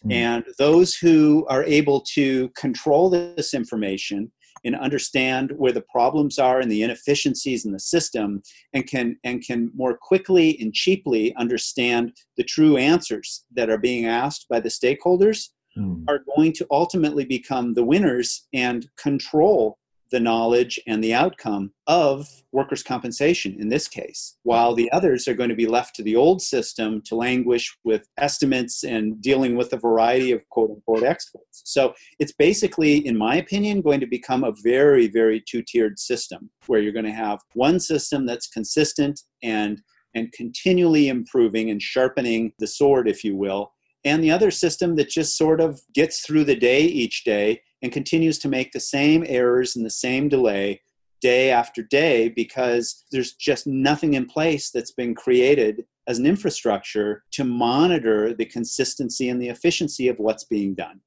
Mm-hmm. 0.00 0.12
And 0.12 0.44
those 0.58 0.94
who 0.94 1.46
are 1.48 1.64
able 1.64 2.02
to 2.12 2.50
control 2.50 3.08
this 3.08 3.54
information 3.54 4.30
and 4.64 4.76
understand 4.76 5.52
where 5.56 5.72
the 5.72 5.82
problems 5.82 6.38
are 6.38 6.60
and 6.60 6.70
the 6.70 6.82
inefficiencies 6.82 7.64
in 7.64 7.72
the 7.72 7.78
system 7.78 8.42
and 8.72 8.86
can 8.86 9.16
and 9.24 9.44
can 9.44 9.70
more 9.74 9.96
quickly 9.96 10.58
and 10.60 10.72
cheaply 10.72 11.34
understand 11.36 12.12
the 12.36 12.44
true 12.44 12.76
answers 12.76 13.44
that 13.54 13.70
are 13.70 13.78
being 13.78 14.06
asked 14.06 14.46
by 14.48 14.60
the 14.60 14.68
stakeholders 14.68 15.50
mm. 15.76 16.02
are 16.08 16.24
going 16.36 16.52
to 16.52 16.66
ultimately 16.70 17.24
become 17.24 17.74
the 17.74 17.84
winners 17.84 18.46
and 18.52 18.88
control 18.96 19.78
the 20.14 20.20
knowledge 20.20 20.78
and 20.86 21.02
the 21.02 21.12
outcome 21.12 21.72
of 21.88 22.28
workers' 22.52 22.84
compensation 22.84 23.56
in 23.58 23.68
this 23.68 23.88
case, 23.88 24.36
while 24.44 24.72
the 24.72 24.88
others 24.92 25.26
are 25.26 25.34
going 25.34 25.48
to 25.48 25.56
be 25.56 25.66
left 25.66 25.96
to 25.96 26.04
the 26.04 26.14
old 26.14 26.40
system 26.40 27.02
to 27.04 27.16
languish 27.16 27.76
with 27.82 28.06
estimates 28.16 28.84
and 28.84 29.20
dealing 29.20 29.56
with 29.56 29.72
a 29.72 29.76
variety 29.76 30.30
of 30.30 30.48
quote 30.50 30.70
unquote 30.70 31.02
experts. 31.02 31.62
So 31.64 31.94
it's 32.20 32.32
basically, 32.32 33.04
in 33.04 33.18
my 33.18 33.34
opinion, 33.34 33.80
going 33.80 33.98
to 33.98 34.06
become 34.06 34.44
a 34.44 34.54
very, 34.62 35.08
very 35.08 35.42
two 35.50 35.62
tiered 35.62 35.98
system 35.98 36.48
where 36.68 36.78
you're 36.80 36.92
going 36.92 37.04
to 37.06 37.10
have 37.10 37.40
one 37.54 37.80
system 37.80 38.24
that's 38.24 38.46
consistent 38.46 39.20
and 39.42 39.82
and 40.14 40.30
continually 40.30 41.08
improving 41.08 41.70
and 41.70 41.82
sharpening 41.82 42.52
the 42.60 42.68
sword, 42.68 43.08
if 43.08 43.24
you 43.24 43.34
will, 43.34 43.72
and 44.04 44.22
the 44.22 44.30
other 44.30 44.52
system 44.52 44.94
that 44.94 45.08
just 45.08 45.36
sort 45.36 45.60
of 45.60 45.80
gets 45.92 46.20
through 46.24 46.44
the 46.44 46.54
day 46.54 46.82
each 46.82 47.24
day 47.24 47.60
and 47.84 47.92
continues 47.92 48.38
to 48.38 48.48
make 48.48 48.72
the 48.72 48.80
same 48.80 49.24
errors 49.28 49.76
and 49.76 49.84
the 49.84 49.90
same 49.90 50.26
delay 50.26 50.80
day 51.20 51.50
after 51.50 51.82
day 51.82 52.30
because 52.30 53.04
there's 53.12 53.34
just 53.34 53.66
nothing 53.66 54.14
in 54.14 54.24
place 54.24 54.70
that's 54.70 54.92
been 54.92 55.14
created 55.14 55.84
as 56.08 56.18
an 56.18 56.24
infrastructure 56.24 57.22
to 57.30 57.44
monitor 57.44 58.32
the 58.32 58.46
consistency 58.46 59.28
and 59.28 59.40
the 59.40 59.50
efficiency 59.50 60.08
of 60.08 60.18
what's 60.18 60.44
being 60.44 60.74
done. 60.74 60.98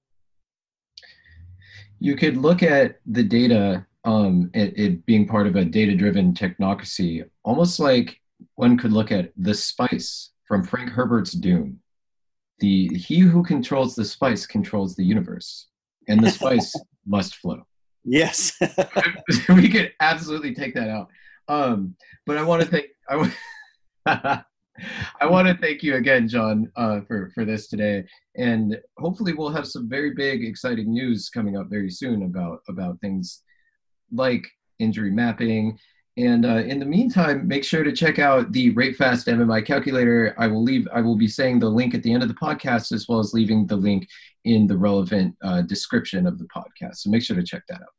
You 2.00 2.16
could 2.16 2.38
look 2.38 2.62
at 2.62 3.00
the 3.08 3.24
data, 3.24 3.84
um, 4.06 4.52
it, 4.54 4.78
it 4.78 5.06
being 5.08 5.28
part 5.28 5.48
of 5.48 5.56
a 5.56 5.66
data 5.66 5.96
driven 5.96 6.32
technocracy, 6.32 7.28
almost 7.44 7.80
like 7.80 8.22
one 8.54 8.78
could 8.78 8.94
look 8.94 9.12
at 9.12 9.32
the 9.36 9.56
spice 9.56 10.30
from 10.48 10.64
Frank 10.64 10.92
Herbert's 10.92 11.32
Dune 11.32 11.80
the 12.60 12.88
he 12.88 13.20
who 13.20 13.44
controls 13.44 13.96
the 13.96 14.06
spice 14.06 14.46
controls 14.46 14.96
the 14.96 15.04
universe 15.04 15.68
and 16.08 16.24
the 16.24 16.30
spice 16.30 16.74
must 17.06 17.36
flow 17.36 17.66
yes 18.04 18.58
we 19.50 19.70
could 19.70 19.92
absolutely 20.00 20.54
take 20.54 20.74
that 20.74 20.90
out 20.90 21.08
um, 21.48 21.96
but 22.26 22.38
i 22.38 22.44
want 22.44 22.62
to 22.62 22.68
thank 22.68 22.86
i, 23.10 23.14
w- 23.14 23.32
I 25.20 25.26
want 25.26 25.48
to 25.48 25.58
thank 25.58 25.84
you 25.84 25.96
again 25.96 26.28
john 26.28 26.72
uh, 26.76 27.02
for 27.02 27.32
for 27.34 27.46
this 27.46 27.68
today 27.68 28.04
and 28.36 28.80
hopefully 28.98 29.34
we'll 29.34 29.50
have 29.50 29.68
some 29.68 29.90
very 29.90 30.14
big 30.14 30.44
exciting 30.44 30.92
news 30.92 31.30
coming 31.30 31.58
up 31.58 31.68
very 31.70 31.90
soon 31.90 32.24
about 32.24 32.60
about 32.68 33.00
things 33.02 33.42
like 34.12 34.48
injury 34.80 35.12
mapping 35.12 35.78
and 36.18 36.48
uh, 36.48 36.64
in 36.66 36.80
the 36.80 36.86
meantime, 36.86 37.48
make 37.48 37.64
sure 37.64 37.84
to 37.84 37.92
check 37.92 38.18
out 38.18 38.52
the 38.52 38.74
RateFast 38.74 39.28
MMI 39.28 39.64
calculator. 39.64 40.34
I 40.40 40.48
will 40.48 40.64
leave. 40.64 40.88
I 40.92 41.00
will 41.00 41.16
be 41.16 41.28
saying 41.28 41.60
the 41.60 41.70
link 41.70 41.94
at 41.94 42.02
the 42.02 42.12
end 42.12 42.24
of 42.24 42.30
the 42.30 42.36
podcast, 42.36 42.92
as 42.92 43.08
well 43.08 43.20
as 43.20 43.36
leaving 43.36 43.68
the 43.68 43.76
link 43.76 44.08
in 44.48 44.68
the 44.68 44.78
relevant 44.78 45.36
uh, 45.44 45.62
description 45.62 46.26
of 46.26 46.40
the 46.40 46.46
podcast. 46.46 46.98
So 46.98 47.10
make 47.10 47.24
sure 47.24 47.36
to 47.36 47.44
check 47.44 47.64
that 47.68 47.82
out. 47.82 47.90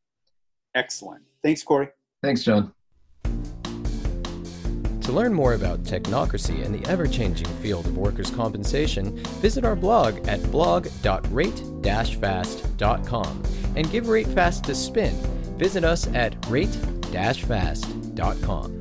Excellent. 0.74 1.22
Thanks, 1.42 1.62
Corey. 1.62 1.88
Thanks, 2.22 2.42
John. 2.42 2.72
To 5.02 5.12
learn 5.12 5.32
more 5.32 5.54
about 5.54 5.84
technocracy 5.84 6.64
and 6.64 6.74
the 6.74 6.84
ever-changing 6.90 7.46
field 7.62 7.86
of 7.86 7.96
workers' 7.96 8.30
compensation, 8.30 9.16
visit 9.40 9.64
our 9.64 9.74
blog 9.74 10.28
at 10.28 10.42
blog.rate-fast.com 10.50 13.42
and 13.76 13.90
give 13.90 14.04
RateFast 14.04 14.68
a 14.68 14.74
spin. 14.74 15.14
Visit 15.56 15.84
us 15.84 16.06
at 16.08 16.34
rate-fast.com. 16.50 18.77